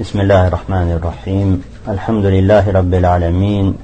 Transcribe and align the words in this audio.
بسم 0.00 0.20
الله 0.20 0.48
الرحمن 0.48 0.90
الرحيم 0.96 1.62
الحمد 1.88 2.24
لله 2.24 2.70
رب 2.72 2.94
العالمين 2.94 3.74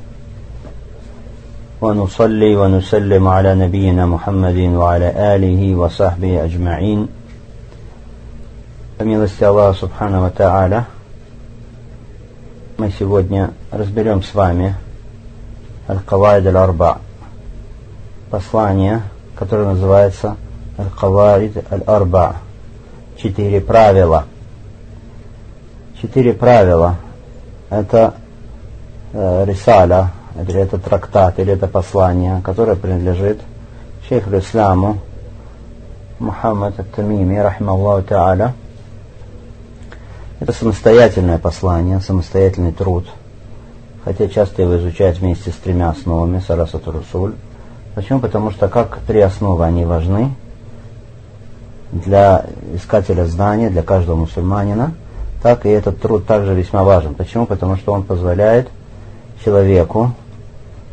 ونصلي 1.80 2.56
ونسلم 2.56 3.29
على 3.29 3.54
نبينا 3.54 4.06
محمد 4.06 4.58
وعلى 4.80 5.08
آله 5.37 5.77
وصحبه 5.77 6.45
أجمعين 6.45 7.08
По 8.98 9.03
милости 9.03 9.45
Аллаха 9.45 9.79
Субхану 9.79 10.30
Тааля 10.30 10.87
мы 12.79 12.91
сегодня 12.98 13.50
разберем 13.70 14.23
с 14.23 14.34
вами 14.34 14.75
Аль-Кавайд 15.86 16.46
Аль-Арба 16.46 17.00
послание, 18.30 19.02
которое 19.38 19.66
называется 19.66 20.36
Аль-Кавайд 20.79 21.70
Аль-Арба 21.70 22.36
четыре 23.18 23.61
правила – 23.61 24.36
четыре 26.02 26.33
правила. 26.33 26.95
Это 27.70 28.16
э, 29.13 29.45
рисаля, 29.45 30.12
или 30.35 30.59
это 30.59 30.77
трактат, 30.77 31.39
или 31.39 31.53
это 31.53 31.67
послание, 31.67 32.41
которое 32.43 32.76
принадлежит 32.76 33.39
шейху 34.07 34.35
Исламу 34.38 34.98
Мухаммад 36.20 36.79
Ат-Тамими, 36.79 37.38
рахималлаху 37.38 38.07
та'аля. 38.07 38.53
Это 40.40 40.53
самостоятельное 40.53 41.38
послание, 41.38 41.99
самостоятельный 41.99 42.71
труд, 42.71 43.05
хотя 44.04 44.27
часто 44.27 44.63
его 44.63 44.77
изучают 44.77 45.20
вместе 45.20 45.52
с 45.52 45.55
тремя 45.55 45.90
основами, 45.90 46.41
Сарасату 46.45 46.91
Русуль. 46.91 47.35
Почему? 47.93 48.20
Потому 48.20 48.49
что 48.52 48.68
как 48.68 48.99
три 49.05 49.20
основы, 49.20 49.65
они 49.65 49.85
важны 49.85 50.34
для 51.91 52.45
искателя 52.73 53.26
знания, 53.26 53.70
для 53.70 53.84
каждого 53.84 54.15
мусульманина– 54.15 54.93
так 55.41 55.66
и 55.66 55.70
этот 55.70 56.02
труд 56.02 56.26
также 56.26 56.54
весьма 56.54 56.84
важен. 56.84 57.16
Почему? 57.16 57.45
Потому 57.45 57.76
что 57.77 57.94
он 57.94 58.04
позволяет 58.04 58.70
человеку 59.43 60.13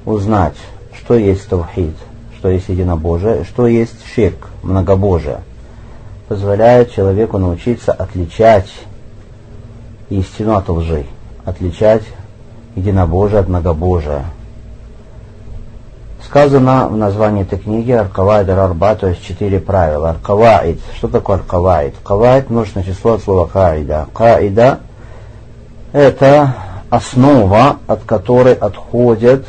узнать, 0.04 0.56
что 0.96 1.14
есть 1.14 1.48
таухид, 1.48 1.94
что 2.38 2.48
есть 2.48 2.68
единобожие, 2.68 3.44
что 3.44 3.66
есть 3.66 4.04
ширк, 4.14 4.48
многобожие. 4.62 5.40
Позволяет 6.28 6.92
человеку 6.92 7.38
научиться 7.38 7.92
отличать 7.92 8.70
истину 10.10 10.56
от 10.56 10.68
лжи, 10.68 11.04
отличать 11.44 12.02
единобожие 12.74 13.40
от 13.40 13.48
многобожия– 13.48 14.24
Сказано 16.28 16.88
в 16.88 16.96
названии 16.98 17.40
этой 17.40 17.58
книги 17.58 17.90
Аркавайд 17.90 18.50
Арба, 18.50 18.94
то 18.96 19.06
есть 19.06 19.24
четыре 19.24 19.60
правила. 19.60 20.10
Аркаваид. 20.10 20.78
Что 20.94 21.08
такое 21.08 21.36
Аркаваид? 21.36 21.94
Каваид 22.04 22.50
множественное 22.50 22.86
число 22.86 23.14
от 23.14 23.22
слова 23.22 23.46
Каида. 23.46 24.08
Каида 24.12 24.80
это 25.94 26.54
основа, 26.90 27.78
от 27.86 28.02
которой 28.04 28.52
отходят 28.52 29.46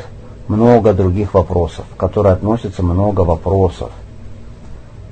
много 0.48 0.94
других 0.94 1.34
вопросов, 1.34 1.84
к 1.94 2.00
которой 2.00 2.32
относятся 2.32 2.82
много 2.82 3.20
вопросов, 3.20 3.90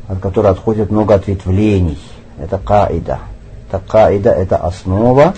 от 0.08 0.20
которой 0.20 0.52
отходит 0.52 0.90
много 0.90 1.16
ответвлений. 1.16 2.00
Это 2.38 2.56
каида. 2.56 3.18
Это 3.68 3.82
каида– 3.86 4.30
это 4.32 4.56
основа, 4.56 5.34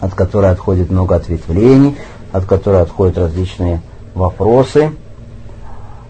от 0.00 0.12
которой 0.12 0.50
отходит 0.50 0.90
много 0.90 1.14
ответвлений, 1.14 1.96
от 2.32 2.46
которой 2.46 2.82
отходят 2.82 3.16
различные 3.16 3.80
вопросы– 4.16 4.90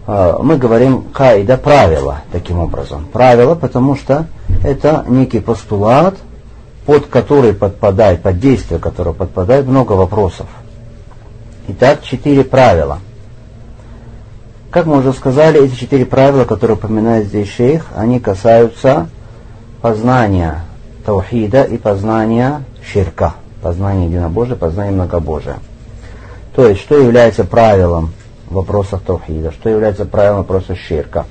мы 0.07 0.57
говорим 0.57 1.03
каида 1.13 1.57
правила 1.57 2.21
таким 2.31 2.59
образом. 2.59 3.05
Правило, 3.11 3.55
потому 3.55 3.95
что 3.95 4.25
это 4.63 5.05
некий 5.07 5.39
постулат, 5.39 6.15
под 6.85 7.05
который 7.07 7.53
подпадает, 7.53 8.21
под 8.21 8.39
действие 8.39 8.79
которого 8.79 9.13
подпадает 9.13 9.67
много 9.67 9.93
вопросов. 9.93 10.47
Итак, 11.67 12.01
четыре 12.03 12.43
правила. 12.43 12.99
Как 14.71 14.85
мы 14.85 14.99
уже 14.99 15.13
сказали, 15.13 15.63
эти 15.63 15.75
четыре 15.75 16.05
правила, 16.05 16.45
которые 16.45 16.77
упоминает 16.77 17.27
здесь 17.27 17.49
шейх, 17.49 17.85
они 17.95 18.19
касаются 18.19 19.09
познания 19.81 20.63
таухида 21.05 21.63
и 21.63 21.77
познания 21.77 22.63
ширка, 22.83 23.35
познания 23.61 24.05
единобожия, 24.05 24.55
познания 24.55 24.91
многобожия. 24.91 25.57
То 26.55 26.67
есть, 26.67 26.81
что 26.81 26.97
является 26.97 27.43
правилом 27.43 28.11
вопросах 28.53 29.01
таухида, 29.01 29.51
что 29.51 29.69
является 29.69 30.05
правилом 30.05 30.39
вопроса 30.39 30.75
ширка. 30.75 31.25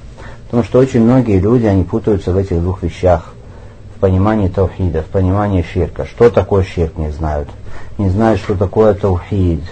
Потому 0.44 0.64
что 0.64 0.78
очень 0.78 1.02
многие 1.02 1.38
люди, 1.38 1.66
они 1.66 1.84
путаются 1.84 2.32
в 2.32 2.36
этих 2.36 2.60
двух 2.60 2.82
вещах. 2.82 3.34
В 3.96 4.00
понимании 4.00 4.48
таухида, 4.48 5.02
в 5.02 5.06
понимании 5.06 5.62
ширка. 5.62 6.06
Что 6.06 6.30
такое 6.30 6.64
ширк, 6.64 6.96
не 6.96 7.10
знают. 7.10 7.48
Не 7.98 8.08
знают, 8.08 8.40
что 8.40 8.56
такое 8.56 8.94
таухид. 8.94 9.62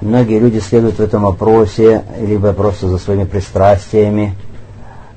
Многие 0.00 0.38
люди 0.38 0.58
следуют 0.58 0.96
в 0.96 1.00
этом 1.00 1.22
вопросе, 1.22 2.02
либо 2.20 2.52
просто 2.52 2.88
за 2.88 2.98
своими 2.98 3.24
пристрастиями, 3.24 4.34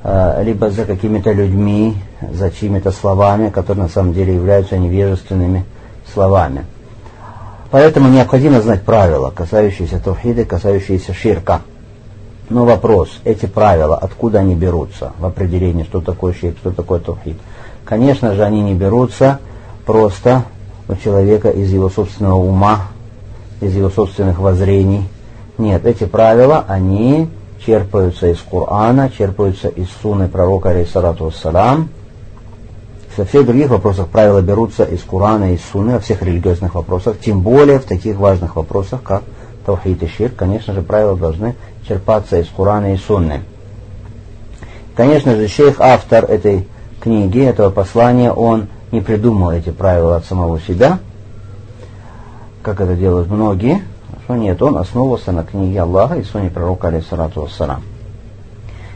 э, 0.04 0.44
либо 0.44 0.70
за 0.70 0.86
какими-то 0.86 1.32
людьми, 1.32 1.96
за 2.32 2.52
чьими-то 2.52 2.92
словами, 2.92 3.50
которые 3.50 3.84
на 3.84 3.90
самом 3.90 4.14
деле 4.14 4.36
являются 4.36 4.78
невежественными 4.78 5.66
словами. 6.14 6.66
Поэтому 7.72 8.10
необходимо 8.10 8.62
знать 8.62 8.84
правила, 8.84 9.32
касающиеся 9.32 10.00
тавхида, 10.00 10.44
касающиеся 10.44 11.14
ширка. 11.14 11.62
Но 12.50 12.66
вопрос, 12.66 13.22
эти 13.24 13.46
правила, 13.46 13.96
откуда 13.96 14.40
они 14.40 14.56
берутся 14.56 15.14
в 15.18 15.26
определении, 15.26 15.84
что 15.84 16.02
такое 16.02 16.34
ширк, 16.34 16.58
что 16.58 16.72
такое 16.72 17.00
тавхид? 17.00 17.38
Конечно 17.86 18.36
же, 18.36 18.44
они 18.44 18.62
не 18.62 18.74
берутся 18.74 19.40
просто 19.86 20.44
у 20.90 20.96
человека 20.96 21.50
из 21.50 21.72
его 21.72 21.90
собственного 21.90 22.36
ума, 22.36 22.88
из 23.62 23.74
его 23.74 23.90
собственных 23.90 24.40
воззрений. 24.40 25.08
Нет, 25.58 25.86
эти 25.86 26.04
правила, 26.04 26.66
они 26.68 27.30
черпаются 27.66 28.28
из 28.28 28.40
Корана, 28.40 29.10
черпаются 29.10 29.70
из 29.70 29.88
Суны 30.02 30.28
пророка, 30.28 30.72
алейхиссалату 30.72 31.26
вассалам, 31.26 31.90
во 33.18 33.26
всех 33.26 33.46
других 33.46 33.70
вопросах 33.70 34.08
правила 34.08 34.42
берутся 34.42 34.84
из 34.84 35.02
Курана, 35.02 35.54
из 35.54 35.62
Суны, 35.72 35.94
во 35.94 36.00
всех 36.00 36.22
религиозных 36.22 36.76
вопросах, 36.76 37.20
тем 37.20 37.42
более 37.42 37.80
в 37.80 37.86
таких 37.86 38.18
важных 38.18 38.56
вопросах, 38.56 39.04
как 39.04 39.24
Таухид 39.66 40.02
и 40.04 40.08
Ширк, 40.08 40.36
конечно 40.36 40.74
же, 40.74 40.82
правила 40.82 41.16
должны 41.16 41.56
черпаться 41.88 42.40
из 42.40 42.48
Курана 42.48 42.94
и 42.94 42.98
Сунны. 42.98 43.42
Конечно 44.96 45.36
же, 45.36 45.48
шейх, 45.48 45.80
автор 45.80 46.26
этой 46.26 46.68
книги, 47.00 47.44
этого 47.44 47.70
послания, 47.70 48.32
он 48.32 48.68
не 48.92 49.02
придумал 49.02 49.52
эти 49.52 49.70
правила 49.70 50.18
от 50.18 50.26
самого 50.26 50.60
себя, 50.60 51.00
как 52.62 52.82
это 52.82 52.96
делают 52.96 53.30
многие, 53.30 53.82
что 54.26 54.36
нет, 54.36 54.62
он 54.62 54.78
основывался 54.78 55.32
на 55.32 55.44
книге 55.44 55.82
Аллаха 55.82 56.16
и 56.16 56.24
Суне 56.24 56.50
пророка, 56.50 56.90
алейсалату 56.90 57.42
вассалам. 57.42 57.84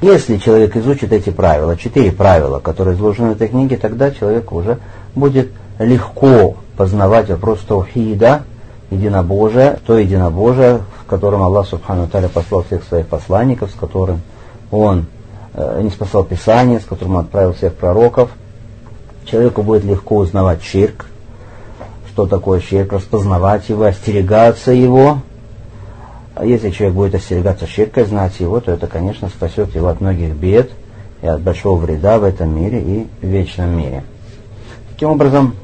Если 0.06 0.38
человек 0.38 0.76
изучит 0.76 1.12
эти 1.12 1.32
правила, 1.32 1.76
четыре 1.76 2.12
правила, 2.12 2.60
которые 2.60 2.96
изложены 2.96 3.30
в 3.30 3.32
этой 3.32 3.48
книге, 3.48 3.76
тогда 3.76 4.12
человеку 4.12 4.58
уже 4.58 4.78
будет 5.16 5.50
легко 5.80 6.58
познавать 6.78 7.30
вопрос 7.30 7.62
таухида, 7.68 8.44
единобожия, 8.92 9.80
то 9.84 9.98
единобожие, 9.98 10.82
в 11.02 11.10
котором 11.10 11.42
Аллах 11.42 11.66
Субхану 11.66 12.08
Таля 12.08 12.30
послал 12.30 12.62
всех 12.62 12.84
своих 12.84 13.08
посланников, 13.08 13.72
с 13.72 13.74
которым 13.74 14.22
Он 14.70 15.08
э, 15.56 15.80
не 15.82 15.90
спасал 15.90 16.24
Писание, 16.24 16.80
с 16.80 16.86
которым 16.86 17.16
Он 17.16 17.22
отправил 17.22 17.54
всех 17.54 17.74
пророков. 17.74 18.30
Человеку 19.26 19.64
будет 19.64 19.86
легко 19.86 20.18
узнавать 20.18 20.62
ширк, 20.62 21.08
что 22.12 22.28
такое 22.28 22.60
ширк, 22.60 22.94
распознавать 22.94 23.70
его, 23.70 23.86
остерегаться 23.86 24.72
его, 24.72 25.22
если 26.44 26.70
человек 26.70 26.96
будет 26.96 27.16
остерегаться 27.16 27.66
ширка, 27.66 28.06
знать 28.06 28.40
его, 28.40 28.60
то 28.60 28.72
это, 28.72 28.88
конечно, 28.88 29.30
спасет 29.30 29.74
его 29.74 29.88
от 29.88 30.02
многих 30.02 30.36
бед 30.36 30.70
и 31.22 31.28
от 31.28 31.42
большого 31.42 31.80
вреда 31.80 32.20
в 32.20 32.24
этом 32.24 32.54
мире 32.54 32.82
и 32.82 33.08
вечном 33.22 33.78
мире. 33.78 34.04
Таким 34.92 35.12
образом, 35.12 35.56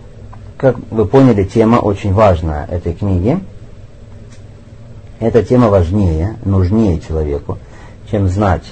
как 0.58 0.78
вы 0.90 1.06
поняли, 1.06 1.44
тема 1.44 1.78
очень 1.78 2.14
важная 2.14 2.66
этой 2.68 2.94
книги. 2.94 3.40
Эта 5.20 5.44
тема 5.44 5.68
важнее, 5.68 6.38
нужнее 6.46 7.00
человеку, 7.00 7.58
чем 8.10 8.28
знать 8.28 8.64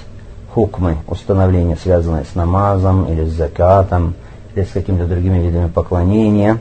хукмы 0.54 0.96
установления, 1.06 1.76
связанные 1.80 2.24
с 2.24 2.34
намазом 2.34 3.04
или 3.12 3.24
с 3.24 3.32
закатом, 3.32 4.14
или 4.54 4.64
с 4.64 4.70
какими-то 4.70 5.06
другими 5.06 5.38
видами 5.38 5.68
поклонения. 5.68 6.58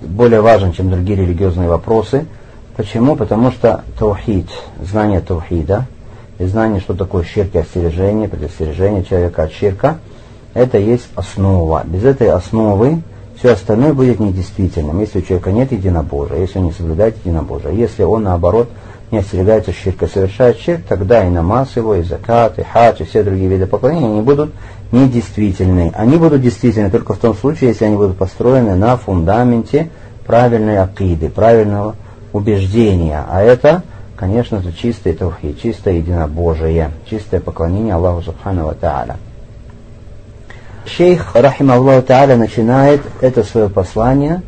Более 0.00 0.40
важен, 0.40 0.72
чем 0.72 0.90
другие 0.90 1.18
религиозные 1.18 1.68
вопросы– 1.68 2.24
Почему? 2.76 3.16
Потому 3.16 3.50
что 3.50 3.84
таухид, 3.98 4.48
знание 4.82 5.20
таухида, 5.20 5.86
и 6.38 6.44
знание, 6.44 6.80
что 6.80 6.92
такое 6.92 7.24
ширк 7.24 7.54
и 7.54 7.58
остережение, 7.58 8.28
предостережение 8.28 9.02
человека 9.02 9.44
от 9.44 9.52
ширка, 9.52 9.98
это 10.52 10.76
есть 10.76 11.08
основа. 11.14 11.82
Без 11.86 12.04
этой 12.04 12.30
основы 12.30 13.00
все 13.38 13.52
остальное 13.52 13.94
будет 13.94 14.20
недействительным, 14.20 15.00
если 15.00 15.20
у 15.20 15.22
человека 15.22 15.52
нет 15.52 15.72
единобожия, 15.72 16.38
если 16.38 16.58
он 16.58 16.66
не 16.66 16.72
соблюдает 16.72 17.16
единобожие. 17.24 17.78
Если 17.78 18.02
он, 18.02 18.24
наоборот, 18.24 18.68
не 19.10 19.18
остерегаются 19.18 19.72
ширка, 19.72 20.06
совершают 20.06 20.58
ширк, 20.58 20.82
тогда 20.86 21.26
и 21.26 21.30
намаз 21.30 21.76
его, 21.76 21.94
и 21.94 22.02
закат, 22.02 22.58
и 22.58 22.62
хадж, 22.62 23.00
и 23.00 23.04
все 23.04 23.22
другие 23.22 23.48
виды 23.48 23.66
поклонения, 23.66 24.08
они 24.08 24.20
будут 24.20 24.52
недействительны. 24.92 25.92
Они 25.94 26.18
будут 26.18 26.42
действительны 26.42 26.90
только 26.90 27.14
в 27.14 27.18
том 27.18 27.34
случае, 27.34 27.70
если 27.70 27.86
они 27.86 27.96
будут 27.96 28.18
построены 28.18 28.74
на 28.76 28.98
фундаменте 28.98 29.88
правильной 30.26 30.78
акиды, 30.78 31.30
правильного 31.30 31.94
убеждения. 32.32 33.24
А 33.28 33.42
это, 33.42 33.82
конечно 34.16 34.62
же, 34.62 34.72
чистый 34.72 35.12
тавхид, 35.12 35.60
чистое 35.60 35.94
единобожие, 35.94 36.90
чистое 37.08 37.40
поклонение 37.40 37.94
Аллаху 37.94 38.22
Субхану 38.22 38.74
Та'аля. 38.80 39.16
Шейх, 40.86 41.34
рахим 41.34 41.70
Аллаху 41.70 42.06
Та'аля, 42.06 42.36
начинает 42.36 43.02
это 43.20 43.42
свое 43.42 43.68
послание 43.68 44.42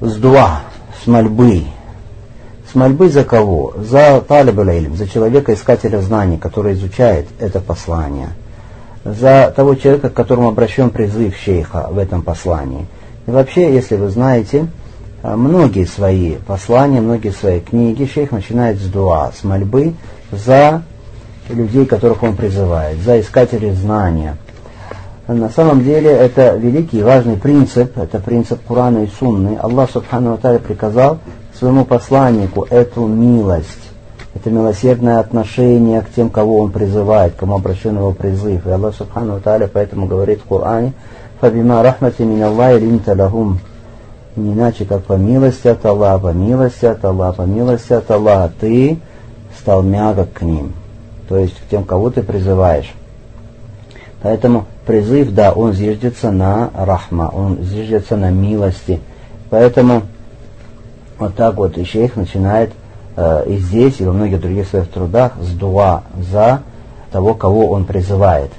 с 0.00 0.14
дуа, 0.16 0.62
с 1.02 1.06
мольбы, 1.06 1.64
с 2.70 2.74
мольбы 2.74 3.08
за 3.08 3.24
кого? 3.24 3.72
За 3.78 4.20
талиб 4.20 4.94
за 4.94 5.08
человека, 5.08 5.54
искателя 5.54 6.00
знаний, 6.00 6.36
который 6.36 6.74
изучает 6.74 7.26
это 7.38 7.60
послание. 7.60 8.28
За 9.04 9.52
того 9.56 9.74
человека, 9.74 10.10
к 10.10 10.14
которому 10.14 10.48
обращен 10.48 10.90
призыв 10.90 11.34
шейха 11.36 11.88
в 11.90 11.96
этом 11.96 12.20
послании. 12.20 12.86
И 13.26 13.30
вообще, 13.30 13.72
если 13.72 13.96
вы 13.96 14.10
знаете, 14.10 14.66
многие 15.22 15.84
свои 15.84 16.36
послания, 16.46 17.00
многие 17.00 17.30
свои 17.30 17.60
книги 17.60 18.04
шейх 18.06 18.32
начинает 18.32 18.78
с 18.78 18.86
дуа, 18.86 19.32
с 19.32 19.44
мольбы 19.44 19.94
за 20.30 20.82
людей, 21.48 21.86
которых 21.86 22.22
он 22.22 22.36
призывает, 22.36 22.98
за 22.98 23.20
искателей 23.20 23.72
знания. 23.72 24.36
На 25.26 25.50
самом 25.50 25.84
деле 25.84 26.10
это 26.10 26.56
великий 26.56 27.00
и 27.00 27.02
важный 27.02 27.36
принцип, 27.36 27.98
это 27.98 28.18
принцип 28.18 28.60
Курана 28.66 29.04
и 29.04 29.08
Сунны. 29.08 29.58
Аллах 29.60 29.90
Субхану 29.90 30.38
Ва 30.42 30.58
приказал 30.58 31.18
своему 31.58 31.84
посланнику 31.84 32.66
эту 32.70 33.06
милость, 33.06 33.90
это 34.34 34.50
милосердное 34.50 35.18
отношение 35.18 36.00
к 36.00 36.10
тем, 36.14 36.30
кого 36.30 36.60
он 36.60 36.70
призывает, 36.70 37.34
кому 37.34 37.56
обращен 37.56 37.96
его 37.96 38.12
призыв. 38.12 38.66
И 38.66 38.70
Аллах 38.70 38.94
Субхану 38.94 39.38
Тааля 39.40 39.68
поэтому 39.70 40.06
говорит 40.06 40.40
в 40.40 40.48
Коране, 40.48 40.94
«Фабима 41.40 41.82
рахмати 41.82 42.22
мин 42.22 42.42
Аллахи 42.42 42.80
линта 42.80 43.14
лахум». 43.14 43.58
Не 44.38 44.52
иначе, 44.52 44.84
как 44.84 45.02
по 45.02 45.14
милости 45.14 45.66
от 45.66 45.84
Аллаха, 45.84 46.28
по 46.28 46.32
милости 46.32 46.84
от 46.84 47.04
Аллаха, 47.04 47.42
по 47.42 47.42
милости 47.42 47.92
от 47.92 48.08
Аллаха, 48.08 48.52
ты 48.60 48.98
стал 49.58 49.82
мягок 49.82 50.32
к 50.32 50.42
ним, 50.42 50.74
то 51.28 51.36
есть 51.36 51.56
к 51.56 51.68
тем, 51.68 51.82
кого 51.82 52.10
ты 52.10 52.22
призываешь. 52.22 52.94
Поэтому 54.22 54.66
призыв, 54.86 55.34
да, 55.34 55.52
он 55.52 55.72
зиждется 55.72 56.30
на 56.30 56.70
рахма, 56.72 57.32
он 57.34 57.64
зиждется 57.64 58.16
на 58.16 58.30
милости. 58.30 59.00
Поэтому 59.50 60.02
вот 61.18 61.34
так 61.34 61.56
вот 61.56 61.76
и 61.76 61.84
шейх 61.84 62.14
начинает 62.14 62.70
э, 63.16 63.44
и 63.48 63.56
здесь, 63.56 63.96
и 63.98 64.04
во 64.04 64.12
многих 64.12 64.40
других 64.40 64.68
своих 64.68 64.88
трудах 64.88 65.32
с 65.40 65.50
дуа 65.50 66.04
за 66.30 66.62
того, 67.10 67.34
кого 67.34 67.70
он 67.70 67.86
призывает. 67.86 68.52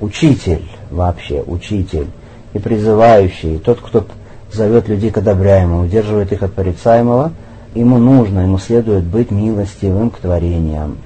Учитель 0.00 0.70
вообще, 0.92 1.42
учитель 1.44 2.06
и 2.52 2.60
призывающий, 2.60 3.58
тот, 3.58 3.80
кто 3.80 4.04
зовет 4.52 4.88
людей 4.88 5.10
к 5.10 5.18
одобряемому, 5.18 5.84
удерживает 5.84 6.32
их 6.32 6.42
от 6.42 6.52
порицаемого, 6.52 7.32
ему 7.74 7.98
нужно, 7.98 8.40
ему 8.40 8.58
следует 8.58 9.04
быть 9.04 9.30
милостивым 9.30 10.10
к 10.10 10.18
творениям, 10.18 10.98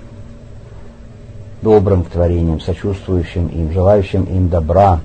добрым 1.60 2.04
к 2.04 2.10
творениям, 2.10 2.60
сочувствующим 2.60 3.48
им, 3.48 3.72
желающим 3.72 4.24
им 4.24 4.48
добра. 4.48 5.00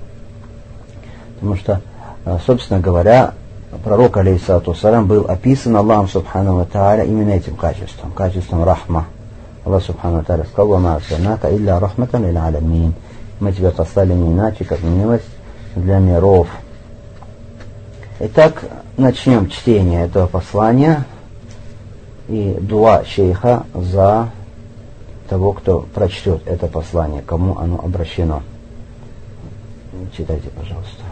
Потому 1.34 1.56
что, 1.56 1.80
э, 2.24 2.38
собственно 2.46 2.80
говоря, 2.80 3.34
пророк, 3.84 4.16
алейхиссалату 4.16 4.74
салям, 4.74 5.06
был 5.06 5.26
описан 5.28 5.76
Аллахом 5.76 6.08
Субхану 6.08 6.56
Ва 6.56 7.02
именно 7.02 7.30
этим 7.30 7.56
качеством, 7.56 8.12
качеством 8.12 8.64
рахма. 8.64 9.06
Аллах 9.64 9.82
Субхану 9.82 10.18
Ва 10.18 10.24
Тааля 10.24 10.44
сказал, 10.44 10.68
«Ва 10.68 10.78
ма'асанака 10.78 11.54
илля 11.54 11.78
рахматан 11.78 12.24
илля 12.28 12.46
алямин». 12.46 12.94
Мы 13.40 13.52
тебя 13.52 13.70
послали 13.70 14.14
не 14.14 14.32
иначе, 14.32 14.64
как 14.64 14.82
милость 14.82 15.28
для 15.76 15.98
миров. 15.98 16.48
Итак, 18.19 18.63
начнем 18.97 19.49
чтение 19.49 20.05
этого 20.05 20.27
послания 20.27 21.05
и 22.27 22.55
дуа 22.59 23.03
шейха 23.05 23.65
за 23.73 24.29
того, 25.27 25.53
кто 25.53 25.81
прочтет 25.93 26.47
это 26.47 26.67
послание, 26.67 27.21
кому 27.21 27.57
оно 27.57 27.79
обращено. 27.79 28.43
Читайте, 30.15 30.49
пожалуйста. 30.49 31.03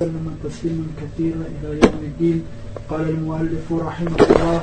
وسلم 0.00 0.36
تسليما 0.44 0.86
كثيرا 1.00 1.44
إلى 1.62 1.80
يوم 1.80 2.00
الدين 2.02 2.42
قال 2.90 3.08
المؤلف 3.08 3.72
رحمه 3.72 4.16
الله 4.30 4.60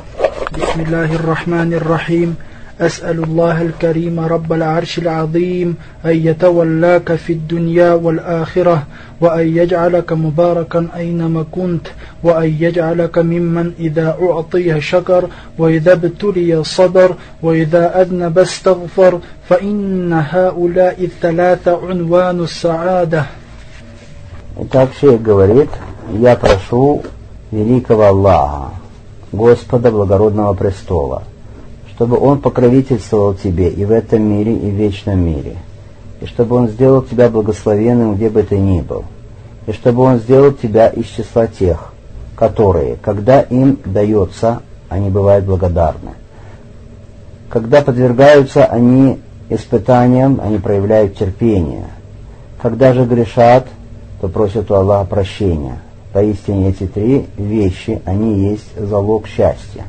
بسم 0.51 0.79
الله 0.81 1.15
الرحمن 1.15 1.73
الرحيم 1.73 2.35
أسأل 2.81 3.23
الله 3.23 3.61
الكريم 3.61 4.19
رب 4.19 4.53
العرش 4.53 4.97
العظيم 4.99 5.75
أن 6.05 6.15
يتولاك 6.27 7.15
في 7.15 7.33
الدنيا 7.33 7.93
والآخرة 7.93 8.83
وأن 9.21 9.57
يجعلك 9.57 10.13
مباركا 10.13 10.87
أينما 10.95 11.45
كنت 11.51 11.87
وأن 12.23 12.55
يجعلك 12.59 13.17
ممن 13.17 13.71
إذا 13.79 14.17
أعطي 14.21 14.81
شكر 14.81 15.27
وإذا 15.57 15.93
ابتلي 15.93 16.63
صبر 16.63 17.15
وإذا 17.43 18.01
أذنب 18.01 18.39
استغفر 18.39 19.19
فإن 19.49 20.13
هؤلاء 20.13 21.03
الثلاثة 21.03 21.87
عنوان 21.87 22.39
السعادة 22.43 23.25
Итак, 24.59 24.89
шейх 24.99 25.21
говорит, 25.21 25.69
я 26.19 26.35
прошу 26.35 27.03
великого 27.51 28.07
Аллаха, 28.07 28.73
Господа 29.31 29.91
благородного 29.91 30.53
престола, 30.53 31.23
чтобы 31.96 32.18
Он 32.18 32.40
покровительствовал 32.42 33.32
тебе 33.32 33.70
и 33.70 33.84
в 33.86 33.90
этом 33.90 34.22
мире, 34.22 34.54
и 34.54 34.70
в 34.70 34.74
вечном 34.74 35.18
мире, 35.18 35.56
и 36.20 36.26
чтобы 36.26 36.56
Он 36.56 36.68
сделал 36.68 37.00
тебя 37.00 37.30
благословенным, 37.30 38.16
где 38.16 38.28
бы 38.28 38.42
ты 38.42 38.58
ни 38.58 38.82
был, 38.82 39.04
и 39.66 39.72
чтобы 39.72 40.02
Он 40.02 40.18
сделал 40.18 40.52
тебя 40.52 40.88
из 40.88 41.06
числа 41.06 41.46
тех, 41.46 41.94
которые, 42.36 42.96
когда 42.96 43.40
им 43.40 43.78
дается, 43.86 44.60
они 44.90 45.08
бывают 45.08 45.46
благодарны. 45.46 46.10
Когда 47.48 47.80
подвергаются 47.80 48.66
они 48.66 49.18
испытаниям, 49.48 50.38
они 50.42 50.58
проявляют 50.58 51.16
терпение. 51.16 51.86
Когда 52.60 52.92
же 52.92 53.06
грешат, 53.06 53.66
то 54.20 54.28
просят 54.28 54.70
у 54.70 54.74
Аллаха 54.74 55.08
прощения. 55.08 55.78
Поистине 56.12 56.70
эти 56.70 56.86
три 56.86 57.26
вещи, 57.36 58.02
они 58.04 58.50
есть 58.50 58.78
залог 58.78 59.26
счастья. 59.26 59.84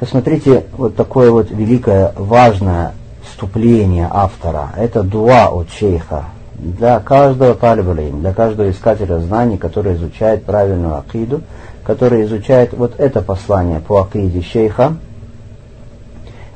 Посмотрите, 0.00 0.64
вот 0.76 0.96
такое 0.96 1.30
вот 1.30 1.50
великое, 1.50 2.12
важное 2.16 2.92
вступление 3.22 4.08
автора. 4.10 4.70
Это 4.76 5.02
дуа 5.02 5.48
от 5.48 5.70
шейха. 5.70 6.26
Для 6.54 6.98
каждого 7.00 7.54
талибалейн, 7.54 8.20
для 8.20 8.32
каждого 8.32 8.70
искателя 8.70 9.18
знаний, 9.18 9.58
который 9.58 9.94
изучает 9.94 10.44
правильную 10.44 10.98
акиду, 10.98 11.42
который 11.84 12.24
изучает 12.24 12.72
вот 12.72 12.98
это 12.98 13.22
послание 13.22 13.80
по 13.80 14.00
акиде 14.02 14.42
шейха, 14.42 14.96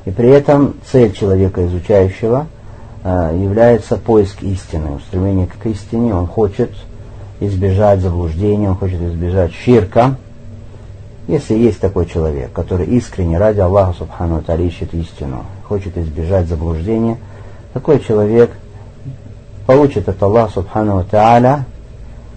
и 0.05 0.11
при 0.11 0.29
этом 0.31 0.75
цель 0.91 1.13
человека, 1.13 1.65
изучающего– 1.67 2.47
Э, 3.05 3.37
является 3.37 3.97
поиск 3.97 4.43
истины, 4.43 4.93
устремление 4.93 5.49
к 5.49 5.67
истине. 5.67 6.15
Он 6.15 6.29
хочет 6.29 6.71
избежать 7.41 8.01
заблуждения, 8.01 8.71
он 8.71 8.77
хочет 8.77 9.03
избежать 9.03 9.53
ширка. 9.53 10.17
Если 11.29 11.55
есть 11.55 11.81
такой 11.81 12.07
человек, 12.07 12.53
который 12.53 12.87
искренне 12.87 13.39
ради 13.39 13.61
Аллаха 13.61 13.95
Субхану 13.97 14.43
Тали 14.43 14.65
ищет 14.65 14.93
истину, 14.95 15.45
хочет 15.69 15.97
избежать 15.97 16.49
заблуждения, 16.49 17.19
такой 17.73 18.01
человек 18.01 18.51
получит 19.67 20.09
от 20.09 20.23
Аллаха 20.23 20.55
Субхану 20.55 21.05
Тааля 21.09 21.65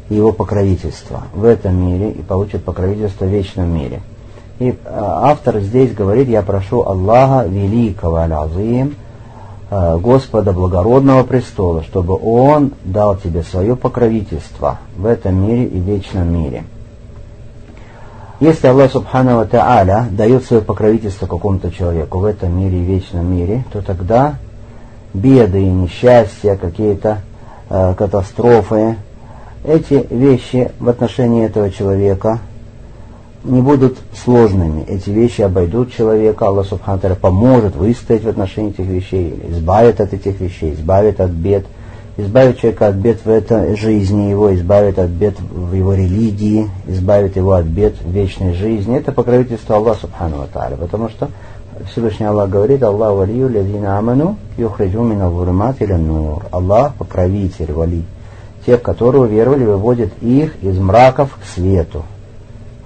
его 0.09 0.31
покровительство 0.31 1.23
в 1.33 1.45
этом 1.45 1.75
мире 1.75 2.11
и 2.11 2.21
получит 2.21 2.63
покровительство 2.63 3.25
в 3.25 3.29
вечном 3.29 3.73
мире. 3.73 4.01
И 4.59 4.69
э, 4.69 4.75
автор 4.85 5.59
здесь 5.59 5.93
говорит, 5.93 6.27
я 6.29 6.43
прошу 6.43 6.83
Аллаха 6.83 7.47
Великого 7.47 8.17
Аль-Азим, 8.17 8.95
Э, 9.69 9.97
Господа 9.97 10.53
благородного 10.53 11.23
престола, 11.23 11.83
чтобы 11.83 12.17
Он 12.21 12.71
дал 12.83 13.17
тебе 13.17 13.41
свое 13.43 13.75
покровительство 13.75 14.79
в 14.95 15.05
этом 15.05 15.47
мире 15.47 15.65
и 15.65 15.79
вечном 15.79 16.31
мире. 16.31 16.63
Если 18.39 18.67
Аллах 18.67 18.91
Субхану 18.91 19.45
Та'аля 19.45 20.09
дает 20.09 20.43
свое 20.43 20.61
покровительство 20.61 21.25
какому-то 21.25 21.71
человеку 21.71 22.19
в 22.19 22.25
этом 22.25 22.57
мире 22.57 22.79
и 22.79 22.83
вечном 22.83 23.33
мире, 23.33 23.63
то 23.71 23.81
тогда 23.81 24.35
беды 25.13 25.61
и 25.61 25.69
несчастья, 25.69 26.55
какие-то 26.55 27.19
э, 27.69 27.93
катастрофы, 27.97 28.97
эти 29.63 30.05
вещи 30.09 30.71
в 30.79 30.89
отношении 30.89 31.45
этого 31.45 31.69
человека– 31.71 32.39
не 33.45 33.61
будут 33.61 33.97
сложными. 34.13 34.83
Эти 34.87 35.09
вещи 35.09 35.41
обойдут 35.41 35.93
человека, 35.93 36.47
Аллах 36.47 36.65
Субхану 36.65 37.15
поможет 37.15 37.75
выстоять 37.75 38.23
в 38.23 38.29
отношении 38.29 38.71
этих 38.71 38.85
вещей, 38.85 39.39
избавит 39.49 40.01
от 40.01 40.13
этих 40.13 40.39
вещей, 40.39 40.73
избавит 40.73 41.21
от 41.21 41.29
бед 41.31 41.65
избавит 42.17 42.59
человека 42.59 42.87
от 42.87 42.95
бед 42.95 43.25
в 43.25 43.29
этой 43.29 43.75
жизни 43.75 44.29
его, 44.29 44.53
избавит 44.55 44.99
от 44.99 45.09
бед 45.09 45.39
в 45.39 45.73
его 45.73 45.93
религии, 45.93 46.69
избавит 46.87 47.35
его 47.35 47.53
от 47.53 47.65
бед 47.65 47.95
в 48.01 48.09
вечной 48.09 48.53
жизни. 48.53 48.97
Это 48.97 49.11
покровительство 49.11 49.75
Аллаха 49.75 50.01
Субхану 50.01 50.37
Ва 50.37 50.75
потому 50.77 51.09
что 51.09 51.29
Всевышний 51.91 52.25
Аллах 52.25 52.49
говорит, 52.49 52.83
Аллах 52.83 53.15
валию 53.15 53.49
лядина 53.49 53.97
аману 53.97 54.37
юхриджу 54.57 55.03
мина 55.03 55.29
вурмат 55.29 55.79
нур. 55.81 56.45
Аллах 56.51 56.95
покровитель, 56.95 57.73
вали. 57.73 58.03
Тех, 58.65 58.81
которые 58.81 59.23
уверовали, 59.23 59.65
выводит 59.65 60.11
их 60.21 60.55
из 60.63 60.79
мраков 60.79 61.37
к 61.41 61.45
свету. 61.45 62.03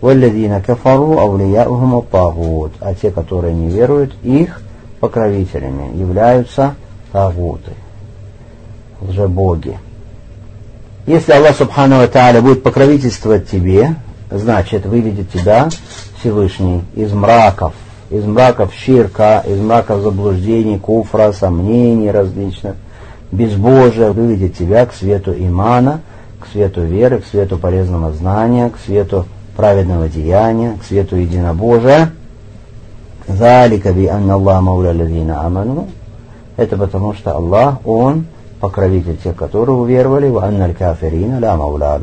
Валядина 0.01 0.62
кафару 0.62 1.19
аулияухум 1.19 2.03
тагут. 2.09 2.71
А 2.79 2.95
те, 2.95 3.12
которые 3.12 3.53
не 3.53 3.69
веруют, 3.69 4.13
их 4.24 4.62
покровителями 5.00 5.98
являются 5.98 6.75
тагуты, 7.12 7.71
лжебоги. 9.01 9.77
Если 11.06 11.32
Аллах 11.32 11.56
Субхану 11.56 12.08
Тааля 12.08 12.41
будет 12.41 12.63
покровительствовать 12.63 13.50
тебе, 13.50 13.96
значит 14.29 14.86
выведет 14.86 15.32
тебя 15.32 15.70
Всевышний 16.20 16.84
из 16.96 17.12
мраков 17.13 17.74
из 18.10 18.25
мраков 18.25 18.74
ширка, 18.74 19.44
из 19.48 19.60
мраков 19.60 20.01
заблуждений, 20.01 20.79
куфра, 20.79 21.32
сомнений 21.32 22.10
различных, 22.10 22.75
безбожия, 23.32 24.12
выведет 24.12 24.58
тебя 24.58 24.86
к 24.86 24.94
свету 24.94 25.32
имана, 25.32 26.01
к 26.39 26.48
свету 26.48 26.82
веры, 26.82 27.20
к 27.20 27.25
свету 27.25 27.58
полезного 27.58 28.12
знания, 28.13 28.70
к 28.70 28.79
свету 28.84 29.25
праведного 29.56 30.08
деяния, 30.08 30.77
к 30.82 30.86
свету 30.86 31.18
единобожия. 31.18 32.12
Залика 33.27 33.94
би 33.94 34.08
анна 34.08 34.34
Аллах 34.34 34.62
мауля 34.62 34.89
аману. 34.89 35.89
Это 36.58 36.77
потому 36.77 37.13
что 37.13 37.34
Аллах, 37.34 37.86
Он 37.86 38.25
покровитель 38.60 39.18
тех, 39.18 39.36
которые 39.36 39.75
уверовали, 39.75 40.30
в 40.30 40.38
анна 40.38 40.74
кафирина 40.74 41.39
ла 41.39 41.56
мауля 41.56 42.00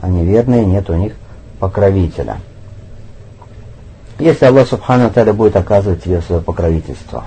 А 0.00 0.08
неверные 0.08 0.64
нет 0.64 0.88
у 0.90 0.94
них 0.94 1.14
покровителя. 1.58 2.36
Если 4.18 4.44
Аллах 4.44 4.68
Субхану 4.68 5.10
Таля 5.10 5.32
будет 5.32 5.56
оказывать 5.56 6.04
тебе 6.04 6.20
свое 6.20 6.40
покровительство, 6.40 7.24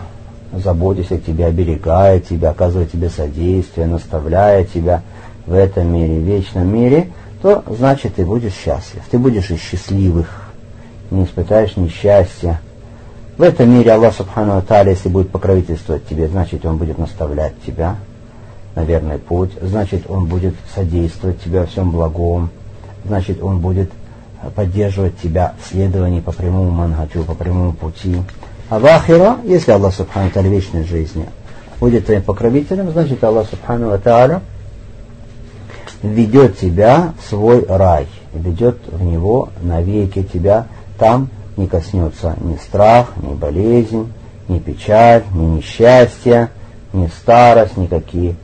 заботясь 0.54 1.12
о 1.12 1.18
тебе, 1.18 1.46
оберегая 1.46 2.20
тебя, 2.20 2.52
оказывая 2.52 2.86
тебе 2.86 3.10
содействие, 3.10 3.88
наставляя 3.88 4.64
тебя 4.64 5.02
в 5.46 5.54
этом 5.54 5.94
мире, 5.94 6.20
в 6.20 6.24
вечном 6.24 6.74
мире, 6.74 7.12
то 7.42 7.64
значит 7.68 8.16
ты 8.16 8.26
будешь 8.26 8.54
счастлив. 8.54 9.02
Ты 9.12 9.20
будешь 9.20 9.52
из 9.52 9.60
счастливых, 9.60 10.50
не 11.12 11.26
испытаешь 11.26 11.76
несчастья. 11.76 12.62
В 13.38 13.42
этом 13.42 13.70
мире 13.70 13.92
Аллах 13.92 14.16
Субхану 14.16 14.62
Таля, 14.62 14.92
если 14.92 15.10
будет 15.10 15.30
покровительствовать 15.30 16.08
тебе, 16.08 16.30
значит 16.30 16.66
Он 16.66 16.78
будет 16.78 16.98
наставлять 16.98 17.54
тебя 17.66 17.98
на 18.76 18.84
верный 18.84 19.18
путь, 19.18 19.52
значит 19.62 20.04
Он 20.10 20.26
будет 20.26 20.54
содействовать 20.74 21.42
тебе 21.42 21.62
во 21.62 21.66
всем 21.66 21.92
благом, 21.92 22.50
значит 23.06 23.42
Он 23.42 23.60
будет 23.60 23.90
поддерживать 24.56 25.18
тебя 25.20 25.54
в 25.60 25.68
следовании 25.68 26.20
по 26.20 26.32
прямому 26.32 26.70
манхачу, 26.72 27.24
по 27.24 27.34
прямому 27.34 27.74
пути. 27.74 28.18
А 28.70 28.80
в 28.80 28.86
ахира, 28.86 29.38
если 29.44 29.72
Аллах 29.72 29.94
Субхану 29.94 30.30
Тааля 30.30 30.50
вечной 30.50 30.84
жизни 30.84 31.26
будет 31.80 32.06
твоим 32.06 32.22
покровителем, 32.22 32.92
значит 32.92 33.24
Аллах 33.24 33.48
Субхану 33.50 33.98
Тааля 33.98 34.42
ведет 36.04 36.60
тебя 36.60 37.14
в 37.20 37.30
свой 37.30 37.66
рай, 37.68 38.08
ведет 38.34 38.78
в 38.92 39.02
него 39.04 39.50
навеки 39.62 40.24
тебя. 40.24 40.68
Там 41.00 41.30
не 41.58 41.68
коснется 41.68 42.36
ни 42.42 42.56
страх, 42.58 43.14
ни 43.18 43.34
болезнь, 43.34 44.12
ни 44.48 44.60
печаль, 44.60 45.24
ни 45.34 45.58
несчастье, 45.58 46.50
ни 46.94 47.08
старость, 47.08 47.78
никакие 47.78 48.36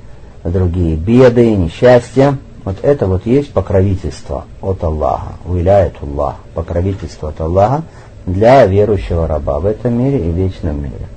другие 0.43 0.95
беды, 0.95 1.55
несчастья. 1.55 2.38
Вот 2.63 2.77
это 2.83 3.07
вот 3.07 3.25
есть 3.25 3.51
покровительство 3.53 4.45
от 4.62 4.83
Аллаха, 4.83 5.33
уиляет 5.45 5.95
Аллах, 6.01 6.36
покровительство 6.53 7.29
от 7.29 7.41
Аллаха 7.41 7.83
для 8.25 8.65
верующего 8.65 9.27
раба 9.27 9.60
в 9.60 9.65
этом 9.65 9.93
мире 9.93 10.19
и 10.19 10.31
в 10.31 10.36
вечном 10.36 10.81
мире. 10.81 11.07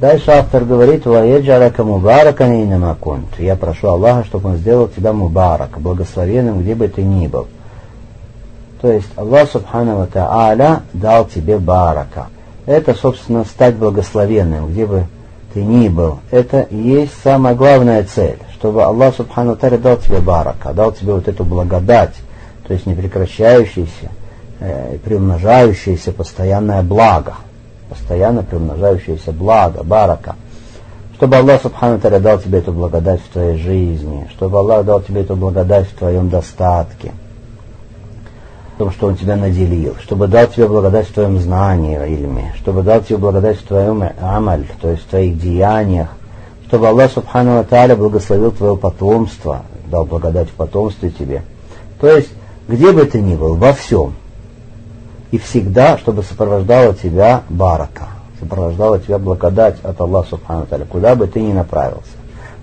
Дальше 0.00 0.30
автор 0.30 0.64
говорит, 0.64 1.04
«Ваеджарака 1.04 1.84
мубарака 1.84 2.48
нейнамакунт». 2.48 3.38
Я 3.38 3.54
прошу 3.54 3.88
Аллаха, 3.88 4.24
чтобы 4.24 4.48
Он 4.48 4.56
сделал 4.56 4.88
тебя 4.88 5.12
мубарак, 5.12 5.78
благословенным, 5.78 6.62
где 6.62 6.74
бы 6.74 6.88
ты 6.88 7.02
ни 7.02 7.26
был. 7.26 7.46
То 8.80 8.90
есть 8.90 9.08
Аллах 9.14 9.50
Субхану 9.50 10.06
Тааля 10.06 10.80
дал 10.94 11.26
тебе 11.26 11.58
барака. 11.58 12.28
Это, 12.64 12.94
собственно, 12.94 13.44
стать 13.44 13.76
благословенным, 13.76 14.72
где 14.72 14.86
бы 14.86 15.04
ты 15.52 15.62
ни 15.62 15.88
был. 15.88 16.20
Это 16.30 16.62
и 16.62 16.76
есть 16.76 17.14
самая 17.22 17.54
главная 17.54 18.04
цель 18.04 18.38
чтобы 18.60 18.84
Аллах 18.84 19.14
Субхану 19.16 19.56
Таля 19.56 19.78
дал 19.78 19.96
тебе 19.96 20.18
барака, 20.18 20.74
дал 20.74 20.92
тебе 20.92 21.14
вот 21.14 21.26
эту 21.26 21.44
благодать, 21.44 22.14
то 22.66 22.74
есть 22.74 22.84
непрекращающееся, 22.84 24.10
э, 24.60 24.98
приумножающееся 25.02 26.12
постоянное 26.12 26.82
благо, 26.82 27.36
постоянно 27.88 28.42
приумножающееся 28.42 29.32
благо, 29.32 29.82
барака. 29.82 30.36
Чтобы 31.14 31.38
Аллах 31.38 31.62
Субхану 31.62 31.98
Таля 31.98 32.20
дал 32.20 32.38
тебе 32.38 32.58
эту 32.58 32.72
благодать 32.72 33.22
в 33.22 33.32
твоей 33.32 33.56
жизни, 33.56 34.28
чтобы 34.36 34.58
Аллах 34.58 34.84
дал 34.84 35.00
тебе 35.00 35.22
эту 35.22 35.36
благодать 35.36 35.88
в 35.88 35.94
твоем 35.94 36.28
достатке, 36.28 37.12
том, 38.80 38.90
что 38.92 39.08
Он 39.08 39.14
тебя 39.14 39.36
наделил, 39.36 39.94
чтобы 40.02 40.26
дал 40.26 40.46
тебе 40.46 40.66
благодать 40.66 41.06
в 41.06 41.12
твоем 41.12 41.38
знании, 41.38 41.98
ильме, 41.98 42.54
чтобы 42.56 42.82
дал 42.82 43.02
тебе 43.02 43.18
благодать 43.18 43.58
в 43.58 43.64
твоем 43.64 44.02
амаль, 44.22 44.64
то 44.80 44.90
есть 44.90 45.02
в 45.02 45.06
твоих 45.06 45.38
деяниях, 45.38 46.08
чтобы 46.66 46.88
Аллах 46.88 47.12
Субхану 47.12 47.62
Тааля 47.62 47.94
благословил 47.94 48.52
твое 48.52 48.78
потомство, 48.78 49.64
дал 49.90 50.06
благодать 50.06 50.48
в 50.48 50.52
потомстве 50.52 51.10
тебе. 51.10 51.42
То 52.00 52.08
есть, 52.08 52.30
где 52.68 52.90
бы 52.90 53.04
ты 53.04 53.20
ни 53.20 53.36
был, 53.36 53.56
во 53.56 53.74
всем. 53.74 54.14
И 55.30 55.36
всегда, 55.36 55.98
чтобы 55.98 56.22
сопровождала 56.22 56.94
тебя 56.94 57.42
барака, 57.50 58.08
сопровождала 58.40 58.98
тебя 58.98 59.18
благодать 59.18 59.76
от 59.82 60.00
Аллаха 60.00 60.30
Субхану 60.30 60.64
Тааля, 60.64 60.86
куда 60.86 61.14
бы 61.14 61.26
ты 61.26 61.42
ни 61.42 61.52
направился. 61.52 62.12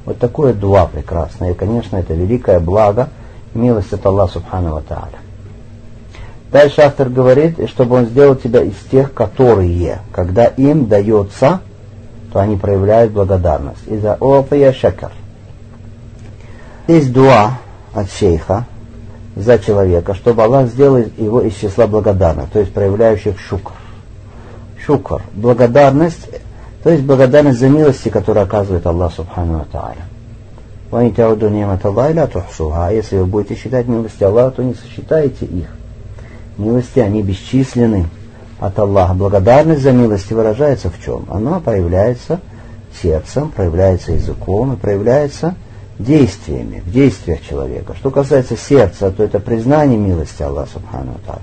Вот 0.03 0.17
такое 0.17 0.53
дуа 0.53 0.88
прекрасное. 0.88 1.51
И, 1.51 1.53
конечно, 1.53 1.95
это 1.95 2.15
великое 2.15 2.59
благо, 2.59 3.09
милость 3.53 3.93
от 3.93 4.03
Аллаха 4.03 4.33
Субхану 4.33 4.81
Тааля. 4.81 5.26
Дальше 6.51 6.82
автор 6.82 7.10
говорит, 7.10 7.70
чтобы 7.70 7.98
он 7.98 8.06
сделал 8.06 8.36
тебя 8.36 8.62
из 8.62 8.75
тех, 8.89 9.13
которые, 9.13 10.00
когда 10.13 10.46
им 10.46 10.86
дается 10.88 11.60
то 12.32 12.39
они 12.39 12.58
проявляют 12.58 13.13
благодарность. 13.13 13.88
Из-за 13.88 14.16
опия 14.16 14.74
шакар. 14.74 15.12
Есть 16.88 17.12
дуа 17.12 17.58
от 17.94 18.12
шейха 18.12 18.66
за 19.36 19.60
человека, 19.60 20.13
чтобы 20.13 20.44
Аллах 20.44 20.68
сделал 20.68 21.04
его 21.18 21.42
из 21.42 21.56
числа 21.56 21.88
благодарных, 21.88 22.50
то 22.50 22.60
есть 22.60 22.74
проявляющих 22.74 23.39
шукр. 23.39 23.74
Шукр, 24.86 25.22
благодарность, 25.34 26.30
то 26.84 26.89
есть 26.89 27.04
благодарность 27.04 27.60
за 27.60 27.70
милости, 27.70 28.10
которые 28.10 28.44
оказывает 28.44 28.86
Аллах 28.86 29.13
Субхану 29.13 29.66
Тааля. 29.72 30.06
Тухсуха. 32.27 32.92
Если 32.94 33.18
вы 33.18 33.25
будете 33.25 33.56
считать 33.56 33.88
милости 33.88 34.24
Аллаха, 34.24 34.58
то 34.58 34.63
не 34.63 34.74
сосчитаете 34.74 35.46
их. 35.46 35.68
Милости, 36.57 36.99
они 36.99 37.21
бесчисленны 37.21 38.07
от 38.59 38.79
Аллаха. 38.79 39.13
Благодарность 39.13 39.83
за 39.83 39.91
милости 39.91 40.33
выражается 40.33 40.89
в 40.89 41.03
чем? 41.03 41.25
Она 41.29 41.59
проявляется 41.59 42.39
сердцем, 43.01 43.51
проявляется 43.51 44.13
языком 44.13 44.73
и 44.73 44.75
проявляется 44.75 45.55
действиями, 45.99 46.81
в 46.85 46.91
действиях 46.91 47.41
человека. 47.41 47.93
Что 47.95 48.09
касается 48.09 48.57
сердца, 48.57 49.11
то 49.11 49.23
это 49.23 49.39
признание 49.39 49.99
милости 49.99 50.41
Аллаха 50.41 50.71
Субхану 50.73 51.13
Тааля. 51.25 51.41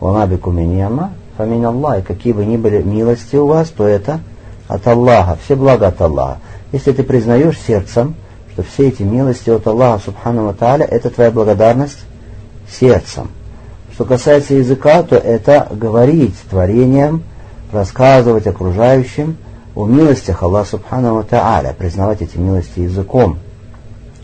Ванабику 0.00 0.50
миньяма, 0.50 1.12
фамин 1.36 1.64
Аллах. 1.66 1.98
И 1.98 2.02
какие 2.02 2.32
бы 2.32 2.46
ни 2.46 2.56
были 2.56 2.82
милости 2.82 3.36
у 3.36 3.46
вас, 3.46 3.68
то 3.68 3.86
это 3.86 4.20
от 4.66 4.86
Аллаха, 4.86 5.38
все 5.44 5.56
блага 5.56 5.88
от 5.88 6.00
Аллаха. 6.00 6.38
Если 6.72 6.92
ты 6.92 7.02
признаешь 7.02 7.58
сердцем, 7.58 8.14
что 8.52 8.62
все 8.62 8.88
эти 8.88 9.02
милости 9.02 9.50
от 9.50 9.66
Аллаха 9.66 10.04
Субхану 10.04 10.54
Тааля, 10.54 10.86
это 10.86 11.10
твоя 11.10 11.30
благодарность 11.30 11.98
сердцем– 12.66 13.28
что 14.02 14.08
касается 14.08 14.54
языка, 14.54 15.04
то 15.04 15.14
это 15.14 15.68
говорить 15.70 16.34
творением, 16.50 17.22
рассказывать 17.70 18.48
окружающим 18.48 19.36
о 19.76 19.86
милостях 19.86 20.42
Аллаха 20.42 20.70
Субхану 20.70 21.22
Тааля, 21.22 21.72
признавать 21.72 22.20
эти 22.20 22.36
милости 22.36 22.80
языком. 22.80 23.38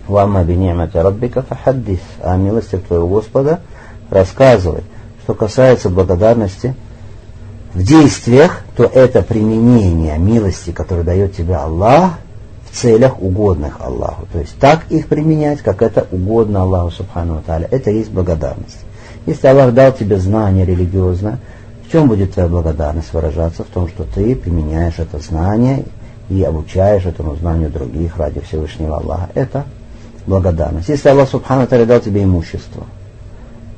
Вамма 0.08 0.42
бини'мати 0.42 0.96
раббика 0.96 1.42
фахаддис, 1.42 2.00
о 2.20 2.36
милостях 2.36 2.82
твоего 2.82 3.06
Господа 3.06 3.60
рассказывай. 4.10 4.82
Что 5.22 5.34
касается 5.34 5.90
благодарности 5.90 6.74
в 7.72 7.80
действиях, 7.80 8.62
то 8.76 8.82
это 8.82 9.22
применение 9.22 10.18
милости, 10.18 10.72
которую 10.72 11.04
дает 11.04 11.36
тебе 11.36 11.54
Аллах, 11.54 12.14
в 12.68 12.76
целях 12.76 13.22
угодных 13.22 13.80
Аллаху. 13.80 14.26
То 14.32 14.40
есть 14.40 14.58
так 14.58 14.90
их 14.90 15.06
применять, 15.06 15.60
как 15.60 15.82
это 15.82 16.08
угодно 16.10 16.62
Аллаху 16.62 16.90
Субхану 16.90 17.44
Тааля. 17.46 17.68
Это 17.70 17.92
есть 17.92 18.10
благодарность. 18.10 18.87
Если 19.28 19.46
Аллах 19.46 19.74
дал 19.74 19.92
тебе 19.92 20.18
знание 20.18 20.64
религиозное, 20.64 21.38
в 21.86 21.92
чем 21.92 22.08
будет 22.08 22.32
твоя 22.32 22.48
благодарность 22.48 23.12
выражаться? 23.12 23.62
В 23.62 23.66
том, 23.66 23.86
что 23.86 24.04
ты 24.04 24.34
применяешь 24.34 24.98
это 24.98 25.18
знание 25.18 25.84
и 26.30 26.42
обучаешь 26.42 27.04
этому 27.04 27.36
знанию 27.36 27.68
других 27.68 28.16
ради 28.16 28.40
Всевышнего 28.40 28.96
Аллаха. 28.96 29.28
Это 29.34 29.64
благодарность. 30.26 30.88
Если 30.88 31.10
Аллах 31.10 31.28
Субхану 31.28 31.66
Таля 31.66 31.84
дал 31.84 32.00
тебе 32.00 32.24
имущество, 32.24 32.84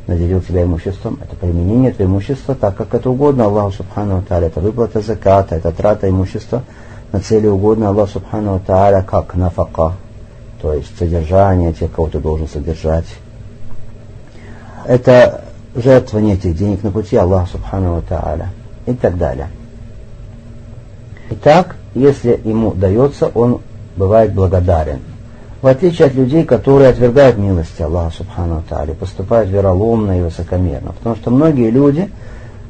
наделил 0.06 0.40
тебя 0.40 0.62
имуществом, 0.62 1.18
это 1.20 1.34
применение 1.34 1.90
этого 1.90 2.06
имущества 2.06 2.54
так, 2.54 2.76
как 2.76 2.94
это 2.94 3.10
угодно 3.10 3.46
Аллаху 3.46 3.72
Субхану 3.72 4.22
Таля. 4.22 4.46
Это 4.46 4.60
выплата 4.60 5.00
заката, 5.00 5.56
это 5.56 5.72
трата 5.72 6.08
имущества 6.08 6.62
на 7.10 7.18
цели 7.18 7.48
угодно 7.48 7.88
Аллаху 7.88 8.12
Субхану 8.12 8.60
Таля, 8.64 9.02
как 9.02 9.34
нафака, 9.34 9.94
то 10.62 10.72
есть 10.74 10.96
содержание 10.96 11.72
тех, 11.72 11.90
кого 11.90 12.06
ты 12.06 12.20
должен 12.20 12.46
содержать. 12.46 13.06
Это 14.86 15.44
жертвование 15.74 16.34
этих 16.34 16.56
денег 16.56 16.82
на 16.82 16.90
пути 16.90 17.16
Аллаха 17.16 17.52
Субхану 17.52 18.02
Та'аля 18.08 18.48
и 18.86 18.94
так 18.94 19.16
далее. 19.16 19.48
Итак, 21.30 21.76
если 21.94 22.40
ему 22.44 22.72
дается, 22.72 23.30
он 23.34 23.60
бывает 23.96 24.32
благодарен. 24.32 25.00
В 25.62 25.66
отличие 25.66 26.08
от 26.08 26.14
людей, 26.14 26.44
которые 26.44 26.88
отвергают 26.88 27.36
милости 27.36 27.82
Аллаха 27.82 28.16
Субхану 28.16 28.62
Та'аля, 28.68 28.94
поступают 28.94 29.50
вероломно 29.50 30.18
и 30.18 30.22
высокомерно. 30.22 30.92
Потому 30.92 31.16
что 31.16 31.30
многие 31.30 31.70
люди, 31.70 32.10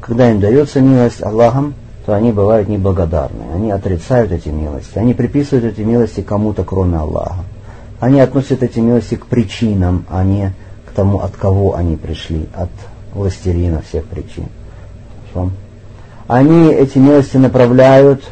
когда 0.01 0.31
им 0.31 0.41
дается 0.41 0.81
милость 0.81 1.23
Аллахом, 1.23 1.75
то 2.05 2.15
они 2.15 2.33
бывают 2.33 2.69
неблагодарны. 2.69 3.45
Они 3.55 3.71
отрицают 3.71 4.33
эти 4.33 4.49
милости. 4.49 4.99
Они 4.99 5.15
приписывают 5.15 5.65
эти 5.65 5.83
милости 5.83 6.21
кому-то, 6.21 6.65
кроме 6.65 6.99
Аллаха. 6.99 7.45
Они 8.01 8.21
относят 8.21 8.63
эти 8.63 8.81
милости 8.81 9.15
к 9.15 9.27
причинам, 9.27 10.07
а 10.09 10.25
не 10.25 10.53
к 10.91 10.93
тому, 10.93 11.21
от 11.21 11.37
кого 11.37 11.77
они 11.77 11.97
пришли, 11.97 12.49
от 12.55 12.71
властерина 13.15 13.83
всех 13.83 14.05
причин. 14.05 14.47
Хорошо? 15.33 15.51
Они 16.27 16.73
эти 16.73 16.99
милости 16.99 17.37
направляют 17.37 18.23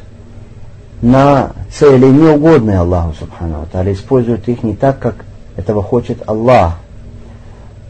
на 1.01 1.53
цели 1.73 2.07
неугодные 2.07 2.79
Аллаху 2.79 3.15
Субхану 3.15 3.67
Тааля, 3.71 3.93
используют 3.93 4.49
их 4.49 4.63
не 4.63 4.75
так, 4.75 4.99
как 4.99 5.25
этого 5.57 5.83
хочет 5.83 6.29
Аллах. 6.29 6.79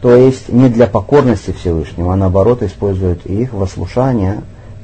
То 0.01 0.15
есть 0.15 0.49
не 0.49 0.69
для 0.69 0.87
покорности 0.87 1.53
Всевышнего, 1.53 2.13
а 2.13 2.17
наоборот 2.17 2.63
используют 2.63 3.27
их 3.27 3.53
во 3.53 3.67
слушание 3.67 4.43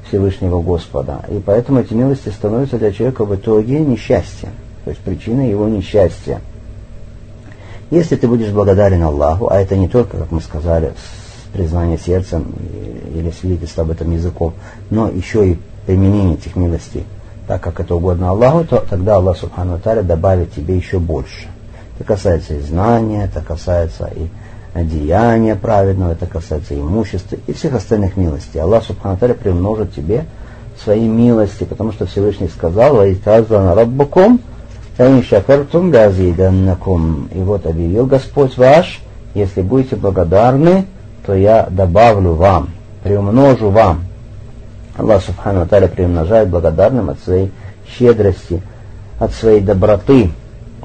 Всевышнего 0.08 0.60
Господа. 0.60 1.24
И 1.28 1.40
поэтому 1.44 1.80
эти 1.80 1.94
милости 1.94 2.30
становятся 2.30 2.78
для 2.78 2.92
человека 2.92 3.24
в 3.24 3.34
итоге 3.34 3.80
несчастьем, 3.80 4.50
то 4.84 4.90
есть 4.90 5.02
причиной 5.02 5.50
его 5.50 5.68
несчастья. 5.68 6.40
Если 7.90 8.16
ты 8.16 8.26
будешь 8.26 8.50
благодарен 8.50 9.02
Аллаху, 9.02 9.48
а 9.50 9.60
это 9.60 9.76
не 9.76 9.88
только, 9.88 10.16
как 10.16 10.30
мы 10.30 10.40
сказали, 10.40 10.94
признание 11.52 11.98
сердцем 11.98 12.52
или 13.14 13.30
свидетельство 13.30 13.84
об 13.84 13.90
этом 13.90 14.12
языком, 14.12 14.54
но 14.90 15.08
еще 15.08 15.50
и 15.50 15.58
применение 15.86 16.34
этих 16.34 16.56
милостей, 16.56 17.04
так 17.46 17.60
как 17.60 17.80
это 17.80 17.94
угодно 17.94 18.30
Аллаху, 18.30 18.64
то 18.64 18.84
тогда 18.88 19.16
Аллах 19.16 19.36
Субхану 19.36 19.78
Таля 19.78 20.02
добавит 20.02 20.52
тебе 20.52 20.76
еще 20.76 20.98
больше. 20.98 21.48
Это 21.96 22.04
касается 22.04 22.54
и 22.54 22.60
знания, 22.60 23.24
это 23.24 23.40
касается 23.40 24.10
и 24.14 24.28
деяния 24.82 25.54
праведного, 25.54 26.12
это 26.12 26.26
касается 26.26 26.74
и 26.74 26.80
имущества 26.80 27.36
и 27.46 27.52
всех 27.52 27.74
остальных 27.74 28.16
милостей. 28.16 28.60
Аллах 28.60 28.82
Субхану 28.82 29.16
Таля 29.16 29.34
приумножит 29.34 29.94
тебе 29.94 30.24
свои 30.82 31.06
милости, 31.06 31.64
потому 31.64 31.92
что 31.92 32.06
Всевышний 32.06 32.48
сказал, 32.48 32.96
«Ваитазана 32.96 33.76
раббакум, 33.76 34.40
«Ин 34.98 35.22
шакартум 35.22 35.92
лязиданнакум». 35.92 37.28
И 37.34 37.38
вот 37.38 37.66
объявил 37.66 38.06
Господь 38.06 38.56
ваш, 38.56 39.00
если 39.34 39.62
будете 39.62 39.96
благодарны, 39.96 40.86
то 41.26 41.34
я 41.34 41.66
добавлю 41.70 42.34
вам, 42.34 42.70
приумножу 43.02 43.70
вам. 43.70 44.04
Аллах 44.96 45.22
Субхану 45.24 45.66
Таля 45.66 45.88
приумножает 45.88 46.48
благодарным 46.48 47.10
от 47.10 47.18
своей 47.20 47.50
щедрости, 47.98 48.62
от 49.18 49.32
своей 49.32 49.60
доброты. 49.60 50.30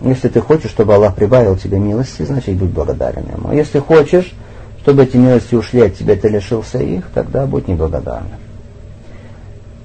Если 0.02 0.30
ты 0.30 0.42
хочешь, 0.42 0.72
чтобы 0.72 0.96
Аллах 0.96 1.14
прибавил 1.14 1.56
тебе 1.56 1.78
милости, 1.78 2.24
значит 2.24 2.56
будь 2.56 2.70
благодарен 2.70 3.26
Ему. 3.32 3.54
Если 3.54 3.80
хочешь, 3.80 4.34
чтобы 4.82 5.04
эти 5.04 5.18
милости 5.18 5.54
ушли 5.54 5.82
от 5.82 5.96
тебя, 5.96 6.16
ты 6.16 6.30
лишился 6.30 6.80
их, 6.80 7.06
тогда 7.14 7.46
будь 7.46 7.68
неблагодарным. 7.68 8.40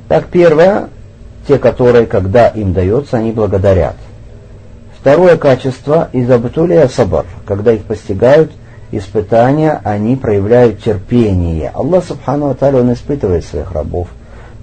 Так, 0.09 0.27
первое, 0.27 0.89
те, 1.47 1.59
которые, 1.59 2.07
когда 2.07 2.49
им 2.49 2.73
дается, 2.73 3.19
они 3.19 3.33
благодарят. 3.33 3.97
Второе 5.05 5.37
качество– 5.37 6.09
изабтулия 6.15 6.89
сабар, 6.89 7.27
когда 7.45 7.73
их 7.73 7.85
постигают– 7.85 8.51
испытания, 8.91 9.79
они 9.85 10.17
проявляют 10.17 10.83
терпение. 10.83 11.69
Аллах 11.75 12.07
Субхану 12.07 12.49
Аталия, 12.49 12.81
Он 12.81 12.91
испытывает 12.95 13.45
своих 13.45 13.71
рабов, 13.73 14.09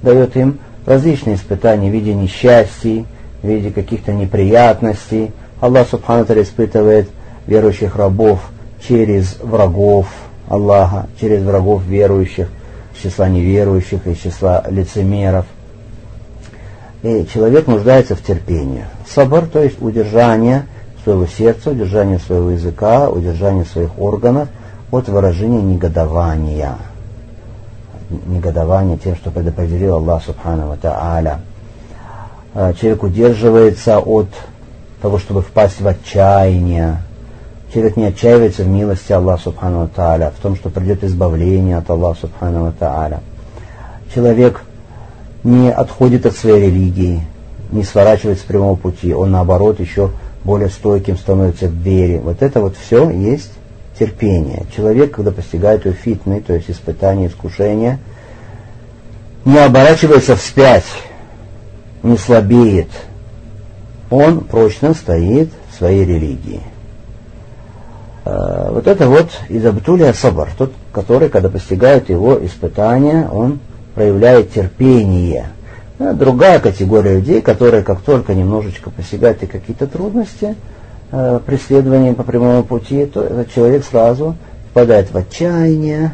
дает 0.02 0.36
им 0.36 0.58
различные 0.88 1.36
испытания 1.36 1.92
в 1.92 1.94
виде 1.94 2.16
несчастий, 2.16 3.06
в 3.44 3.48
виде 3.48 3.70
каких-то 3.70 4.14
неприятностей. 4.14 5.32
Аллах 5.60 5.88
Субхану 5.88 6.24
Аталия 6.24 6.42
испытывает 6.42 7.08
верующих 7.46 7.96
рабов 7.96 8.40
через 8.82 9.38
врагов 9.44 10.08
Аллаха, 10.50 11.06
через 11.20 11.44
врагов 11.44 11.84
верующих, 11.86 12.48
из 12.96 13.02
числа 13.04 13.30
неверующих, 13.30 14.08
из 14.08 14.18
числа 14.18 14.64
лицемеров. 14.72 15.46
И 17.04 17.28
человек 17.32 17.68
нуждается 17.68 18.16
в 18.16 18.24
терпении. 18.24 18.86
Сабар, 19.14 19.46
то 19.46 19.62
есть 19.62 19.82
удержание– 19.82 20.66
своего 21.04 21.26
сердца, 21.26 21.72
удержание 21.72 22.20
своего 22.20 22.52
языка, 22.52 23.10
удержание 23.10 23.66
своих 23.66 23.98
органов 24.00 24.50
от 24.92 25.08
выражения 25.08 25.62
негодования. 25.62 26.76
Негодование 28.28 28.98
тем, 28.98 29.16
что 29.16 29.32
предопределил 29.32 29.96
Аллах 29.96 30.24
Субхану 30.24 30.76
Тааля. 30.78 31.40
А, 32.54 32.74
человек 32.74 33.04
удерживается 33.04 34.00
от 34.00 34.28
того, 35.02 35.18
чтобы 35.18 35.42
впасть 35.42 35.80
в 35.80 35.88
отчаяние. 35.88 36.98
Человек 37.74 37.96
не 37.96 38.06
отчаивается 38.06 38.64
в 38.64 38.68
милости 38.68 39.14
Аллаха 39.14 39.44
Субхану 39.44 39.88
Тааля, 39.88 40.34
в 40.38 40.42
том, 40.42 40.58
что 40.58 40.70
придет 40.70 41.04
избавление 41.06 41.78
от 41.78 41.90
Аллаха 41.90 42.22
Субхану 42.22 42.74
Тааля. 42.78 43.22
Человек 44.14 44.62
не 45.46 45.72
отходит 45.72 46.26
от 46.26 46.36
своей 46.36 46.68
религии, 46.68 47.24
не 47.72 47.84
сворачивает 47.84 48.40
с 48.40 48.44
прямого 48.44 48.76
пути, 48.76 49.14
он 49.14 49.32
наоборот 49.32 49.80
еще 49.80 50.12
более 50.44 50.70
стойким 50.70 51.18
становится 51.18 51.68
в 51.68 51.74
вере. 51.74 52.20
Вот 52.20 52.42
это 52.42 52.62
вот 52.62 52.76
все 52.76 53.10
есть 53.10 53.52
терпение. 53.98 54.66
Человек, 54.76 55.12
когда 55.12 55.32
постигает 55.32 55.84
фитны, 55.84 56.42
то 56.42 56.54
есть 56.54 56.70
испытание, 56.70 57.28
искушение, 57.28 58.00
не 59.46 59.58
оборачивается 59.58 60.36
вспять, 60.36 60.86
не 62.04 62.18
слабеет. 62.18 62.90
Он 64.10 64.42
прочно 64.42 64.94
стоит 64.94 65.50
в 65.72 65.78
своей 65.78 66.04
религии. 66.04 66.62
А, 68.26 68.72
вот 68.72 68.88
это 68.88 69.08
вот 69.08 69.30
из 69.50 69.66
Абтулия 69.66 70.14
Сабар, 70.14 70.50
тот, 70.58 70.74
который, 70.92 71.30
когда 71.30 71.50
постигает 71.50 72.10
его 72.10 72.44
испытания, 72.44 73.28
он 73.32 73.60
проявляет 73.96 74.52
терпение– 74.52 75.48
Другая 76.14 76.60
категория 76.60 77.18
людей, 77.18 77.42
которые 77.42 77.84
как 77.84 78.02
только 78.02 78.34
немножечко 78.34 78.90
посягают 78.90 79.44
и 79.44 79.46
какие-то 79.46 79.86
трудности, 79.86 80.56
э, 81.12 81.40
преследования 81.46 82.14
по 82.14 82.24
прямому 82.24 82.64
пути, 82.64 83.06
то 83.06 83.22
этот 83.22 83.54
человек 83.54 83.86
сразу 83.86 84.36
впадает 84.72 85.12
в 85.12 85.18
отчаяние, 85.18 86.14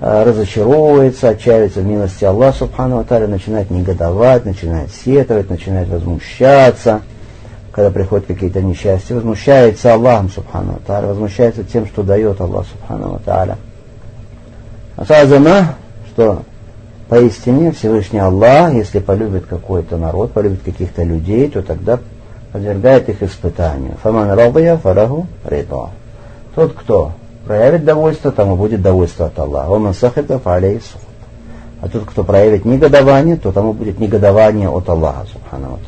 э, 0.00 0.24
разочаровывается, 0.24 1.28
отчаивается 1.28 1.80
в 1.80 1.86
милости 1.86 2.24
Аллаха 2.24 2.58
Субхану 2.58 2.98
Аталя, 2.98 3.28
начинает 3.28 3.70
негодовать, 3.70 4.44
начинает 4.44 4.90
сетовать, 4.90 5.48
начинает 5.48 5.88
возмущаться, 5.88 7.02
когда 7.70 7.92
приходят 7.92 8.26
какие-то 8.26 8.62
несчастья, 8.62 9.14
возмущается 9.14 9.94
Аллахом 9.94 10.28
Субхану 10.28 10.72
Аталя, 10.72 11.06
возмущается 11.06 11.62
тем, 11.62 11.86
что 11.86 12.02
дает 12.02 12.40
Аллах 12.40 12.66
Субхану 12.66 13.14
Аталя. 13.14 13.58
А 14.96 15.04
что 15.04 16.42
Поистине 17.09 17.71
Всевышний 17.71 18.19
Аллах, 18.19 18.73
если 18.73 18.99
полюбит 18.99 19.45
какой-то 19.45 19.97
народ, 19.97 20.31
полюбит 20.31 20.61
каких-то 20.63 21.03
людей, 21.03 21.49
то 21.49 21.61
тогда 21.61 21.99
подвергает 22.53 23.09
их 23.09 23.21
испытанию. 23.21 23.93
Фаман 24.01 24.31
радия 24.31 24.77
фараху 24.77 25.27
рида. 25.45 25.89
Тот, 26.55 26.73
кто 26.73 27.11
проявит 27.45 27.83
довольство, 27.83 28.31
тому 28.31 28.55
будет 28.55 28.81
довольство 28.81 29.25
от 29.25 29.37
Аллаха. 29.39 29.75
Оман 29.75 29.93
сахита 29.93 30.39
фалей 30.39 30.79
суд. 30.79 31.01
А 31.81 31.89
тот, 31.89 32.05
кто 32.05 32.23
проявит 32.23 32.63
негодование, 32.63 33.35
то 33.35 33.51
тому 33.51 33.73
будет 33.73 33.99
негодование 33.99 34.69
от 34.69 34.87
Аллаха, 34.87 35.25
субхану 35.31 35.79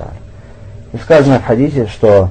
И 0.91 0.97
сказано 0.97 1.39
в 1.39 1.45
хадисе, 1.45 1.87
что 1.87 2.29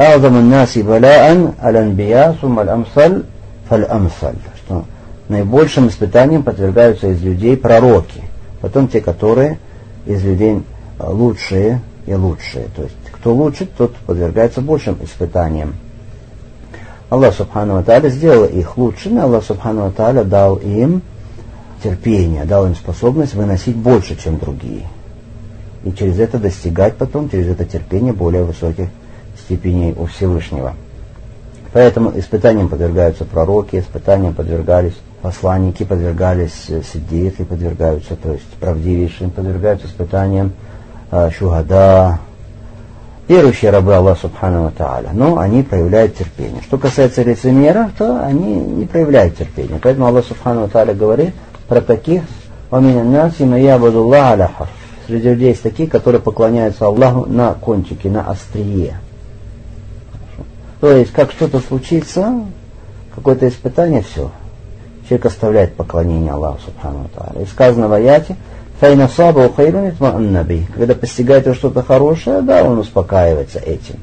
أعظم 0.00 0.36
الناس 0.36 0.78
بلاء 0.78 1.52
الأنبياء 1.64 2.36
ثم 2.42 2.60
الأمثل 2.60 3.22
فالأمثل 3.70 4.34
что 4.44 4.49
наибольшим 5.31 5.87
испытанием 5.87 6.43
подвергаются 6.43 7.07
из 7.07 7.21
людей 7.21 7.55
пророки, 7.55 8.21
потом 8.59 8.89
те, 8.89 8.99
которые 8.99 9.59
из 10.05 10.21
людей 10.23 10.61
э, 10.99 11.07
лучшие 11.07 11.81
и 12.05 12.13
лучшие. 12.13 12.65
То 12.75 12.83
есть, 12.83 12.95
кто 13.11 13.33
лучше, 13.33 13.65
тот 13.65 13.95
подвергается 13.95 14.61
большим 14.61 14.97
испытаниям. 15.01 15.75
Аллах 17.09 17.33
Субхану 17.33 17.77
Аталя 17.77 18.09
сделал 18.09 18.45
их 18.45 18.77
лучшими, 18.77 19.19
Аллах 19.19 19.45
Субхану 19.45 19.85
Аталя 19.85 20.23
дал 20.25 20.57
им 20.57 21.01
терпение, 21.81 22.43
дал 22.43 22.67
им 22.67 22.75
способность 22.75 23.33
выносить 23.33 23.75
больше, 23.75 24.17
чем 24.21 24.37
другие. 24.37 24.85
и 25.83 25.91
через 25.93 26.19
это 26.19 26.37
достигать 26.37 26.95
потом, 26.97 27.29
через 27.29 27.47
это 27.47 27.65
терпение 27.65 28.13
более 28.13 28.43
высоких 28.43 28.89
степеней 29.39 29.95
у 29.97 30.05
Всевышнего. 30.05 30.75
Поэтому 31.73 32.11
испытаниям 32.19 32.67
подвергаются 32.67 33.23
пророки, 33.23 33.79
испытаниям 33.79 34.33
подвергались 34.33 34.93
посланники, 35.21 35.83
подвергались 35.83 36.65
э, 36.69 36.81
сиддиты, 36.81 37.45
подвергаются, 37.45 38.15
то 38.15 38.33
есть 38.33 38.47
правдивейшим, 38.59 39.29
подвергаются 39.29 39.87
испытаниям 39.87 40.53
э, 41.11 41.29
шухада, 41.31 42.19
верующие 43.27 43.71
рабы 43.71 43.95
Аллаха 43.95 44.21
Субхану 44.21 44.71
Тааля, 44.71 45.09
но 45.13 45.37
они 45.39 45.63
проявляют 45.63 46.17
терпение. 46.17 46.61
Что 46.63 46.77
касается 46.77 47.23
лицемеров, 47.23 47.91
то 47.97 48.23
они 48.25 48.55
не 48.55 48.85
проявляют 48.85 49.37
терпения. 49.37 49.79
Поэтому 49.81 50.07
Аллах 50.07 50.25
Субхану 50.25 50.67
Тааля 50.67 50.93
говорит 50.93 51.33
про 51.67 51.81
таких, 51.81 52.23
Среди 55.07 55.29
людей 55.29 55.49
есть 55.49 55.61
такие, 55.61 55.89
которые 55.89 56.21
поклоняются 56.21 56.85
Аллаху 56.85 57.25
на 57.25 57.53
кончике, 57.53 58.09
на 58.09 58.29
острие. 58.29 58.97
То 60.79 60.91
есть, 60.91 61.11
как 61.11 61.31
что-то 61.31 61.59
случится, 61.59 62.41
какое-то 63.13 63.47
испытание, 63.47 64.01
все. 64.01 64.31
Человек 65.11 65.25
оставляет 65.25 65.73
поклонение 65.73 66.31
Аллаху 66.31 66.61
Субхану 66.61 67.09
Тааля. 67.13 67.43
И 67.43 67.45
сказано 67.45 67.89
в 67.89 67.91
аяте, 67.91 68.37
Файна 68.79 69.09
саба 69.09 69.51
наби. 70.17 70.65
Когда 70.73 70.95
постигает 70.95 71.47
его 71.47 71.53
что-то 71.53 71.83
хорошее, 71.83 72.39
да, 72.41 72.63
он 72.63 72.79
успокаивается 72.79 73.59
этим. 73.59 73.95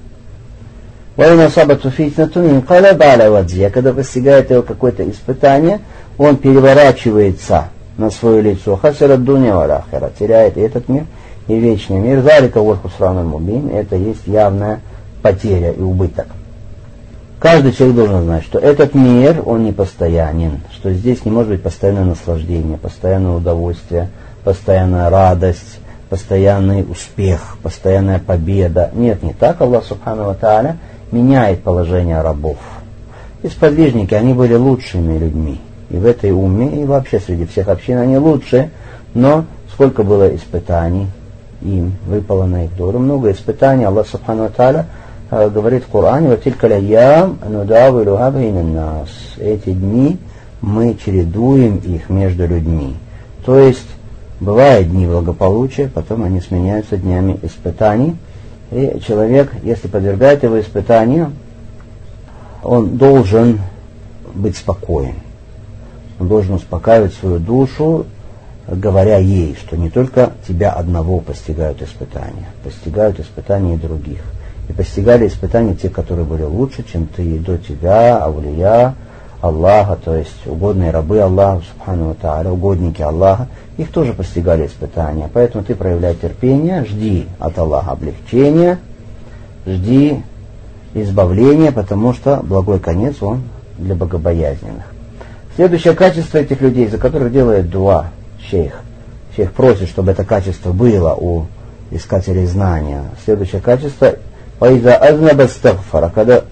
Вайна 1.16 1.48
саба 1.48 1.76
туфитнатун 1.76 2.60
вадзи. 2.60 3.70
Когда 3.70 3.94
постигает 3.94 4.50
его 4.50 4.60
какое-то 4.60 5.10
испытание, 5.10 5.80
он 6.18 6.36
переворачивается 6.36 7.68
на 7.96 8.10
свое 8.10 8.42
лицо. 8.42 8.76
Хасира 8.76 9.16
дуня 9.16 9.56
валахира. 9.56 10.10
Теряет 10.18 10.58
и 10.58 10.60
этот 10.60 10.90
мир, 10.90 11.06
и 11.46 11.58
вечный 11.58 12.00
мир. 12.00 12.20
Залика 12.20 12.60
вархусрану 12.60 13.24
мубин. 13.24 13.70
Это 13.70 13.96
есть 13.96 14.26
явная 14.26 14.80
потеря 15.22 15.72
и 15.72 15.80
убыток. 15.80 16.26
Каждый 17.38 17.72
человек 17.72 17.96
должен 17.96 18.24
знать, 18.24 18.42
что 18.42 18.58
этот 18.58 18.94
мир, 18.94 19.42
он 19.46 19.62
не 19.62 19.70
постоянен, 19.70 20.60
что 20.72 20.92
здесь 20.92 21.24
не 21.24 21.30
может 21.30 21.52
быть 21.52 21.62
постоянное 21.62 22.04
наслаждение, 22.04 22.76
постоянное 22.76 23.36
удовольствие, 23.36 24.08
постоянная 24.42 25.08
радость, 25.08 25.78
постоянный 26.10 26.82
успех, 26.82 27.56
постоянная 27.62 28.18
победа. 28.18 28.90
Нет, 28.92 29.22
не 29.22 29.34
так. 29.34 29.60
Аллах 29.60 29.84
Субхану 29.84 30.34
Тааля 30.34 30.78
меняет 31.12 31.62
положение 31.62 32.20
рабов. 32.22 32.58
И 33.44 33.48
сподвижники, 33.48 34.14
они 34.14 34.34
были 34.34 34.54
лучшими 34.54 35.16
людьми. 35.16 35.60
И 35.90 35.96
в 35.96 36.06
этой 36.06 36.32
уме, 36.32 36.82
и 36.82 36.84
вообще 36.84 37.20
среди 37.20 37.46
всех 37.46 37.68
общин 37.68 37.98
они 37.98 38.18
лучшие. 38.18 38.70
Но 39.14 39.44
сколько 39.72 40.02
было 40.02 40.34
испытаний 40.34 41.06
им, 41.62 41.94
выпало 42.04 42.46
на 42.46 42.64
их 42.64 42.76
долю. 42.76 42.98
Много 42.98 43.30
испытаний. 43.30 43.84
Аллах 43.84 44.08
Субхану 44.08 44.50
Тааля 44.50 44.86
Э, 44.86 45.07
говорит 45.30 45.84
в 45.84 45.88
Коране, 45.88 46.28
нас. 48.62 49.08
Эти 49.38 49.70
дни 49.70 50.18
мы 50.60 50.94
чередуем 50.94 51.76
их 51.76 52.08
между 52.08 52.46
людьми. 52.46 52.96
То 53.44 53.58
есть 53.58 53.86
бывают 54.40 54.90
дни 54.90 55.06
благополучия, 55.06 55.88
потом 55.88 56.22
они 56.24 56.40
сменяются 56.40 56.96
днями 56.96 57.38
испытаний. 57.42 58.16
И 58.70 59.00
человек, 59.06 59.52
если 59.62 59.88
подвергает 59.88 60.42
его 60.42 60.60
испытанию, 60.60 61.32
он 62.62 62.96
должен 62.96 63.60
быть 64.34 64.56
спокоен. 64.56 65.14
Он 66.18 66.28
должен 66.28 66.54
успокаивать 66.54 67.14
свою 67.14 67.38
душу, 67.38 68.06
говоря 68.66 69.18
ей, 69.18 69.56
что 69.56 69.76
не 69.76 69.88
только 69.88 70.32
тебя 70.46 70.72
одного 70.72 71.20
постигают 71.20 71.80
испытания, 71.82 72.48
постигают 72.64 73.20
испытания 73.20 73.74
и 73.74 73.78
других 73.78 74.20
и 74.68 74.72
постигали 74.72 75.26
испытания 75.26 75.74
те, 75.74 75.88
которые 75.88 76.24
были 76.24 76.42
лучше, 76.42 76.84
чем 76.90 77.06
ты 77.06 77.38
до 77.38 77.56
тебя, 77.58 78.18
Аулия, 78.18 78.94
Аллаха, 79.40 79.96
то 79.96 80.14
есть 80.14 80.46
угодные 80.46 80.90
рабы 80.90 81.20
Аллаха, 81.20 81.62
Субхану 81.72 82.14
Тааля, 82.14 82.50
угодники 82.50 83.00
Аллаха, 83.00 83.48
их 83.76 83.90
тоже 83.90 84.12
постигали 84.12 84.66
испытания. 84.66 85.30
Поэтому 85.32 85.64
ты 85.64 85.74
проявляй 85.74 86.14
терпение, 86.14 86.84
жди 86.84 87.26
от 87.38 87.56
Аллаха 87.58 87.92
облегчения, 87.92 88.78
жди 89.64 90.22
избавления, 90.94 91.70
потому 91.70 92.12
что 92.12 92.40
благой 92.42 92.80
конец 92.80 93.22
он 93.22 93.42
для 93.78 93.94
богобоязненных. 93.94 94.84
Следующее 95.54 95.94
качество 95.94 96.38
этих 96.38 96.60
людей, 96.60 96.88
за 96.88 96.98
которых 96.98 97.32
делает 97.32 97.70
дуа 97.70 98.06
шейх. 98.50 98.80
Шейх 99.36 99.52
просит, 99.52 99.88
чтобы 99.88 100.10
это 100.10 100.24
качество 100.24 100.72
было 100.72 101.14
у 101.14 101.46
искателей 101.90 102.46
знания. 102.46 103.04
Следующее 103.24 103.60
качество 103.60 104.14
Ваида 104.60 104.96
азнаба 104.96 105.46
стагфара, 105.46 106.10
когда 106.14 106.44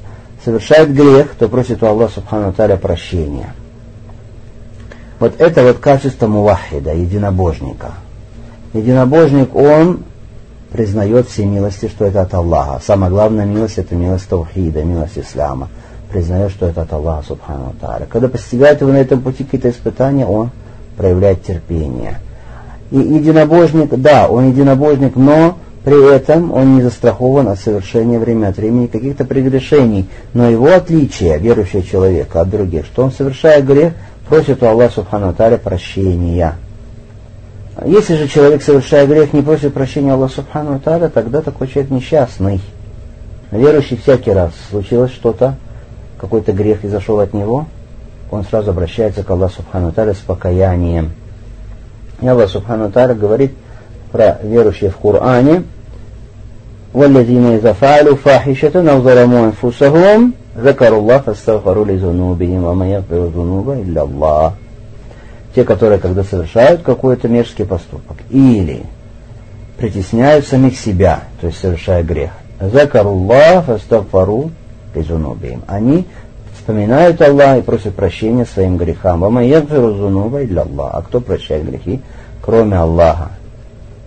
совершает 0.44 0.94
грех, 0.94 1.34
то 1.38 1.48
просит 1.48 1.82
у 1.82 1.86
Аллаха 1.86 2.14
Субхану 2.14 2.52
Таля 2.52 2.76
прощения. 2.76 3.54
Вот 5.18 5.40
это 5.40 5.62
вот 5.62 5.78
качество 5.78 6.26
мувахида, 6.26 6.94
единобожника. 6.94 7.92
Единобожник, 8.72 9.54
он 9.54 10.04
признает 10.70 11.28
все 11.28 11.46
милости, 11.46 11.88
что 11.88 12.04
это 12.04 12.22
от 12.22 12.34
Аллаха. 12.34 12.80
Самая 12.84 13.10
главная 13.10 13.46
милость– 13.46 13.76
это 13.78 13.94
милость 13.94 14.28
Таухида, 14.28 14.84
милость 14.84 15.18
Ислама. 15.18 15.68
Признает, 16.10 16.50
что 16.52 16.66
это 16.66 16.82
от 16.82 16.92
Аллаха 16.92 17.26
Субхану 17.26 17.74
Таля. 17.80 18.06
Когда 18.08 18.28
постигает 18.28 18.82
его 18.82 18.92
на 18.92 18.98
этом 18.98 19.22
пути 19.22 19.42
какие-то 19.42 19.70
испытания, 19.70 20.26
он 20.26 20.50
проявляет 20.96 21.42
терпение. 21.42 22.20
И 22.90 22.98
единобожник, 22.98 23.88
да, 23.96 24.28
он 24.28 24.50
единобожник, 24.50 25.16
но 25.16 25.58
при 25.86 26.04
этом 26.12 26.52
он 26.52 26.74
не 26.74 26.82
застрахован 26.82 27.46
от 27.46 27.60
совершения 27.60 28.18
время 28.18 28.48
от 28.48 28.56
времени 28.56 28.88
каких-то 28.88 29.24
прегрешений. 29.24 30.08
Но 30.34 30.50
его 30.50 30.74
отличие 30.74 31.38
верующего 31.38 31.84
человека 31.84 32.40
от 32.40 32.50
других, 32.50 32.86
что 32.86 33.04
он, 33.04 33.12
совершая 33.12 33.62
грех, 33.62 33.92
просит 34.28 34.64
у 34.64 34.66
Аллаха 34.66 34.94
Субхану 34.94 35.32
Таля 35.32 35.58
прощения. 35.58 36.56
Если 37.84 38.16
же 38.16 38.26
человек, 38.26 38.64
совершая 38.64 39.06
грех, 39.06 39.32
не 39.32 39.42
просит 39.42 39.74
прощения 39.74 40.12
Аллаха 40.12 40.34
Субхану 40.34 40.80
Таля, 40.80 41.08
тогда 41.08 41.40
такой 41.40 41.68
человек 41.68 41.92
несчастный. 41.92 42.60
Верующий 43.52 43.96
всякий 43.96 44.32
раз 44.32 44.50
случилось 44.70 45.12
что-то, 45.12 45.54
какой-то 46.18 46.50
грех 46.50 46.84
и 46.84 46.88
зашел 46.88 47.20
от 47.20 47.32
него, 47.32 47.66
он 48.32 48.42
сразу 48.42 48.72
обращается 48.72 49.22
к 49.22 49.30
Аллаху 49.30 49.58
Субхану 49.58 49.92
Таля 49.92 50.14
с 50.14 50.18
покаянием. 50.18 51.12
И 52.20 52.26
Аллах 52.26 52.50
Субхану 52.50 52.90
Таля 52.90 53.14
говорит 53.14 53.52
про 54.10 54.40
верующих 54.42 54.92
в 54.92 54.96
Коране– 54.96 55.62
والذين 56.93 57.45
إذا 57.45 57.73
فعلوا 57.73 58.15
فاحشة 58.15 58.91
أو 58.91 59.01
ظلموا 59.01 59.45
أنفسهم 59.45 60.31
ذكروا 60.57 60.99
الله 60.99 61.17
فاستغفروا 61.17 61.85
لذنوبهم 61.85 62.63
وما 62.63 62.87
يغفر 62.87 63.15
الذنوب 63.15 63.69
إلا 63.69 64.01
الله 64.03 64.51
те, 65.55 65.63
которые 65.63 65.99
когда 65.99 66.23
совершают 66.23 66.81
какой-то 66.81 67.27
мерзкий 67.27 67.65
поступок 67.65 68.17
или 68.29 68.83
притесняют 69.77 70.45
самих 70.45 70.79
себя, 70.79 71.23
то 71.41 71.47
есть 71.47 71.59
совершая 71.59 72.03
грех. 72.03 72.31
Закаруллах 72.59 73.65
фастагфару 73.65 74.51
лизунубиим. 74.93 75.63
Они 75.67 76.05
вспоминают 76.53 77.21
Аллах 77.21 77.57
и 77.57 77.61
просят 77.61 77.95
прощения 77.95 78.45
своим 78.45 78.77
грехам. 78.77 79.21
Вама 79.21 79.43
ягфиру 79.43 79.95
зунуба 79.95 80.43
илля 80.43 80.61
Аллах. 80.61 80.91
А 80.93 81.01
кто 81.01 81.19
прощает 81.19 81.67
грехи, 81.67 82.01
кроме 82.41 82.77
Аллаха? 82.77 83.31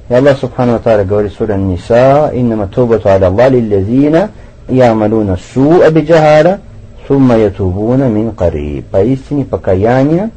И 0.10 0.14
Аллах 0.14 0.40
Субхану 0.40 0.76
Аталя 0.76 1.04
говорит 1.06 1.34
в 1.34 1.38
суре 1.38 1.56
Ниса, 1.56 2.32
«Иннама 2.34 2.68
тубату 2.68 3.10
аля 3.10 3.28
Аллах 3.28 3.52
лиллязина 3.52 4.32
ямалуна 4.68 5.38
су'a 5.54 5.92
биджахара, 5.92 6.60
сумма 7.08 7.38
ятубуна 7.38 8.10
мин 8.10 8.32
кариб». 8.32 8.88
Поистине 8.88 9.46
покаяние, 9.46 10.32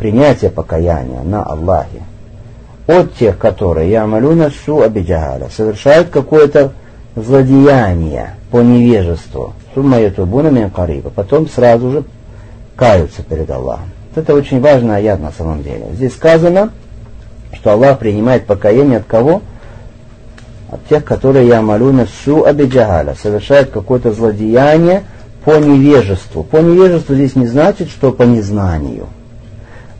принятие 0.00 0.50
покаяния 0.50 1.22
на 1.22 1.44
Аллахе 1.44 2.02
от 2.88 3.14
тех, 3.14 3.38
которые 3.38 3.92
ямалуна 3.92 4.50
су'a 4.66 4.88
биджахара, 4.88 5.48
совершают 5.56 6.08
какое-то 6.08 6.72
злодеяние 7.14 8.34
по 8.50 8.60
невежеству, 8.60 9.52
сумма 9.72 10.00
ятубуна 10.00 10.48
мин 10.48 10.70
кариба, 10.70 11.10
потом 11.10 11.48
сразу 11.48 11.92
же 11.92 12.04
каются 12.74 13.22
перед 13.22 13.48
Аллахом. 13.50 13.90
Это 14.16 14.34
очень 14.34 14.60
важный 14.60 14.96
аят 14.96 15.20
на 15.20 15.30
самом 15.30 15.62
деле. 15.62 15.86
Здесь 15.92 16.14
сказано, 16.14 16.70
что 17.54 17.72
Аллах 17.72 17.98
принимает 17.98 18.46
покаяние 18.46 18.98
от 18.98 19.04
кого? 19.04 19.42
От 20.70 20.86
тех, 20.86 21.04
которые 21.04 21.48
я 21.48 21.62
молю 21.62 21.92
на 21.92 22.06
су 22.06 22.44
абиджагаля, 22.44 23.14
совершают 23.14 23.70
какое-то 23.70 24.12
злодеяние 24.12 25.04
по 25.44 25.56
невежеству. 25.58 26.42
По 26.42 26.58
невежеству 26.58 27.14
здесь 27.14 27.36
не 27.36 27.46
значит, 27.46 27.88
что 27.88 28.12
по 28.12 28.24
незнанию. 28.24 29.06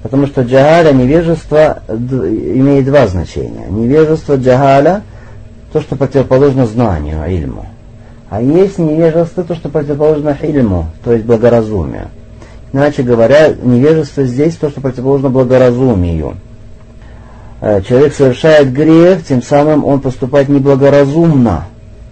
Потому 0.03 0.27
что 0.27 0.43
джагаля, 0.43 0.93
невежество, 0.93 1.83
имеет 1.89 2.85
два 2.85 3.07
значения. 3.07 3.67
Невежество 3.69 4.37
джагаля, 4.37 5.03
то, 5.73 5.81
что 5.81 5.97
противоположно 5.97 6.67
знанию, 6.67 7.25
ильму. 7.29 7.67
А 8.31 8.43
есть 8.43 8.79
невежество, 8.79 9.43
то, 9.43 9.55
что 9.55 9.71
противоположно 9.71 10.37
ильму, 10.43 10.87
то 11.03 11.13
есть 11.13 11.25
благоразумию. 11.25 12.09
Иначе 12.73 13.03
говоря, 13.03 13.55
невежество 13.63 14.25
здесь 14.25 14.57
то, 14.57 14.69
что 14.69 14.81
противоположно 14.83 15.31
благоразумию. 15.31 16.37
Э, 17.61 17.83
человек 17.83 18.15
совершает 18.15 18.73
грех, 18.73 19.25
тем 19.25 19.43
самым 19.43 19.85
он 19.85 20.01
поступает 20.01 20.49
неблагоразумно. 20.49 21.67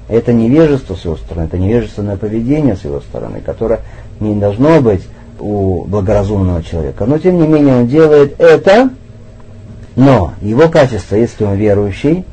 Это 0.08 0.32
невежество 0.32 0.94
с 0.94 1.04
его 1.04 1.16
стороны, 1.16 1.46
это 1.46 1.58
невежественное 1.58 2.16
поведение 2.16 2.76
с 2.76 2.84
его 2.84 3.00
стороны, 3.00 3.40
которое 3.40 3.80
не 4.20 4.34
должно 4.36 4.80
быть 4.80 5.02
у 5.38 5.84
благоразумного 5.84 6.62
человека. 6.62 7.06
Но 7.06 7.18
тем 7.18 7.40
не 7.40 7.46
менее 7.46 7.76
он 7.76 7.88
делает 7.88 8.40
это, 8.40 8.90
но 9.96 10.34
его 10.40 10.68
качество, 10.68 11.16
если 11.16 11.44
он 11.44 11.54
верующий, 11.54 12.24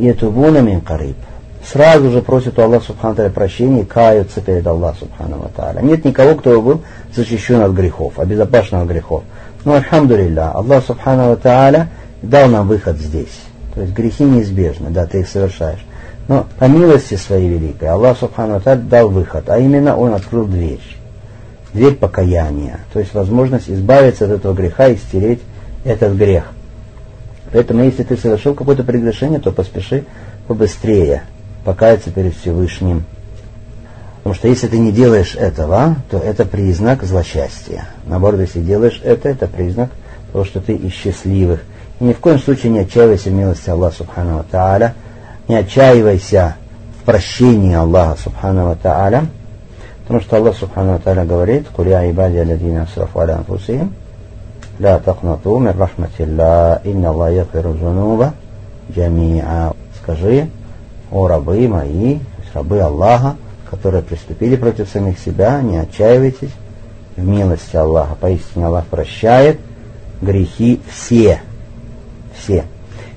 эту 0.00 0.30
мин 0.30 0.80
кариб, 0.80 1.16
сразу 1.64 2.10
же 2.10 2.22
просит 2.22 2.58
у 2.58 2.62
Аллаха 2.62 2.86
Субхану 2.86 3.30
прощения 3.30 3.82
и 3.82 3.86
каются 3.86 4.40
перед 4.40 4.66
Аллахом 4.66 5.08
Субхану. 5.08 5.48
Нет 5.82 6.04
никого, 6.04 6.34
кто 6.34 6.60
был 6.60 6.82
защищен 7.14 7.62
от 7.62 7.72
грехов, 7.72 8.18
обезопасен 8.18 8.78
от 8.78 8.88
грехов. 8.88 9.22
Но, 9.64 9.74
альхамдулилля, 9.74 10.50
Аллах 10.50 10.84
Субхану 10.84 11.36
Тааля 11.36 11.88
дал 12.22 12.48
нам 12.48 12.68
выход 12.68 12.98
здесь. 12.98 13.40
То 13.74 13.82
есть 13.82 13.92
грехи 13.94 14.24
неизбежны, 14.24 14.90
да, 14.90 15.06
ты 15.06 15.20
их 15.20 15.28
совершаешь. 15.28 15.84
Но 16.28 16.46
по 16.58 16.64
милости 16.64 17.16
своей 17.16 17.48
великой 17.48 17.88
Аллах 17.88 18.18
Субхану 18.18 18.60
Тааля 18.60 18.80
дал 18.80 19.08
выход, 19.08 19.48
а 19.48 19.58
именно 19.58 19.96
Он 19.96 20.14
открыл 20.14 20.46
дверь. 20.46 20.80
Дверь 21.72 21.94
покаяния, 21.94 22.80
то 22.92 23.00
есть 23.00 23.14
возможность 23.14 23.70
избавиться 23.70 24.26
от 24.26 24.32
этого 24.32 24.52
греха 24.52 24.88
и 24.88 24.96
стереть 24.96 25.40
этот 25.84 26.14
грех. 26.16 26.44
Поэтому 27.50 27.82
если 27.82 28.02
ты 28.02 28.16
совершил 28.16 28.54
какое-то 28.54 28.84
прегрешение, 28.84 29.40
то 29.40 29.52
поспеши 29.52 30.04
побыстрее 30.46 31.22
покаяться 31.64 32.10
перед 32.10 32.36
Всевышним. 32.36 33.04
Потому 34.18 34.34
что 34.34 34.48
если 34.48 34.68
ты 34.68 34.78
не 34.78 34.92
делаешь 34.92 35.34
этого, 35.34 35.96
то 36.10 36.18
это 36.18 36.44
признак 36.44 37.02
злосчастья. 37.02 37.86
Наоборот, 38.06 38.40
если 38.40 38.60
делаешь 38.60 39.00
это, 39.02 39.28
это 39.28 39.46
признак 39.48 39.90
того, 40.32 40.44
что 40.44 40.60
ты 40.60 40.74
из 40.74 40.92
счастливых. 40.92 41.62
Ни 42.02 42.14
в 42.14 42.18
коем 42.18 42.40
случае 42.40 42.72
не 42.72 42.80
отчаивайся 42.80 43.30
в 43.30 43.32
милости 43.32 43.70
Аллаха 43.70 43.98
Субхану 43.98 44.44
Тааля, 44.50 44.94
не 45.46 45.54
отчаивайся 45.54 46.56
в 47.00 47.04
прощении 47.04 47.76
Аллаха 47.76 48.20
Субхану 48.20 48.76
Тааля, 48.82 49.26
потому 50.02 50.20
что 50.20 50.36
Аллах 50.36 50.56
Субхану 50.56 50.98
Тааля 50.98 51.24
говорит, 51.24 51.68
«Куля 51.68 52.10
ибади 52.10 52.38
алядина 52.38 52.82
асрафу 52.82 53.20
аля 53.20 53.36
анфусим, 53.36 53.94
ла 54.80 54.98
тахнату 54.98 55.56
мир 55.58 55.78
рахматилла, 55.78 56.80
инна 56.82 57.10
Аллах 57.10 57.34
яхиру 57.34 57.74
зунуба, 57.74 58.34
джамиа». 58.90 59.72
Скажи, 60.02 60.48
о 61.12 61.28
рабы 61.28 61.68
мои, 61.68 62.18
рабы 62.52 62.80
Аллаха, 62.80 63.36
которые 63.70 64.02
приступили 64.02 64.56
против 64.56 64.88
самих 64.88 65.20
себя, 65.20 65.60
не 65.62 65.76
отчаивайтесь 65.78 66.50
в 67.16 67.24
милости 67.24 67.76
Аллаха. 67.76 68.16
Поистине 68.16 68.66
Аллах 68.66 68.86
прощает 68.86 69.60
грехи 70.20 70.80
все 70.90 71.38
все 72.42 72.64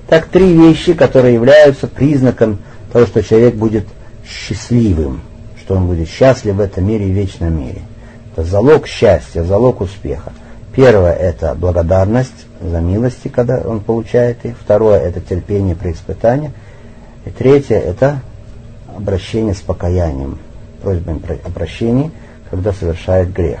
так 0.08 0.26
три 0.26 0.52
вещи 0.52 0.94
которые 0.94 1.34
являются 1.34 1.86
признаком 1.86 2.58
того 2.92 3.06
что 3.06 3.22
человек 3.22 3.54
будет 3.54 3.86
счастливым 4.26 5.20
что 5.60 5.74
он 5.74 5.86
будет 5.86 6.08
счастлив 6.08 6.54
в 6.54 6.60
этом 6.60 6.86
мире 6.86 7.08
и 7.08 7.12
в 7.12 7.14
вечном 7.14 7.58
мире 7.60 7.82
это 8.32 8.44
залог 8.44 8.86
счастья 8.86 9.42
залог 9.42 9.80
успеха 9.80 10.32
Первое– 10.76 11.12
это 11.14 11.54
благодарность 11.54 12.46
за 12.60 12.80
милости, 12.80 13.28
когда 13.28 13.62
он 13.64 13.80
получает 13.80 14.44
их. 14.44 14.58
Второе– 14.58 15.00
это 15.00 15.22
терпение 15.22 15.74
при 15.74 15.92
испытании. 15.92 16.52
И 17.24 17.30
третье– 17.30 17.76
это 17.78 18.20
обращение 18.94 19.54
с 19.54 19.62
покаянием, 19.62 20.38
просьбой 20.82 21.18
о 21.42 21.50
прощении, 21.50 22.10
когда 22.50 22.74
совершает 22.74 23.32
грех. 23.32 23.60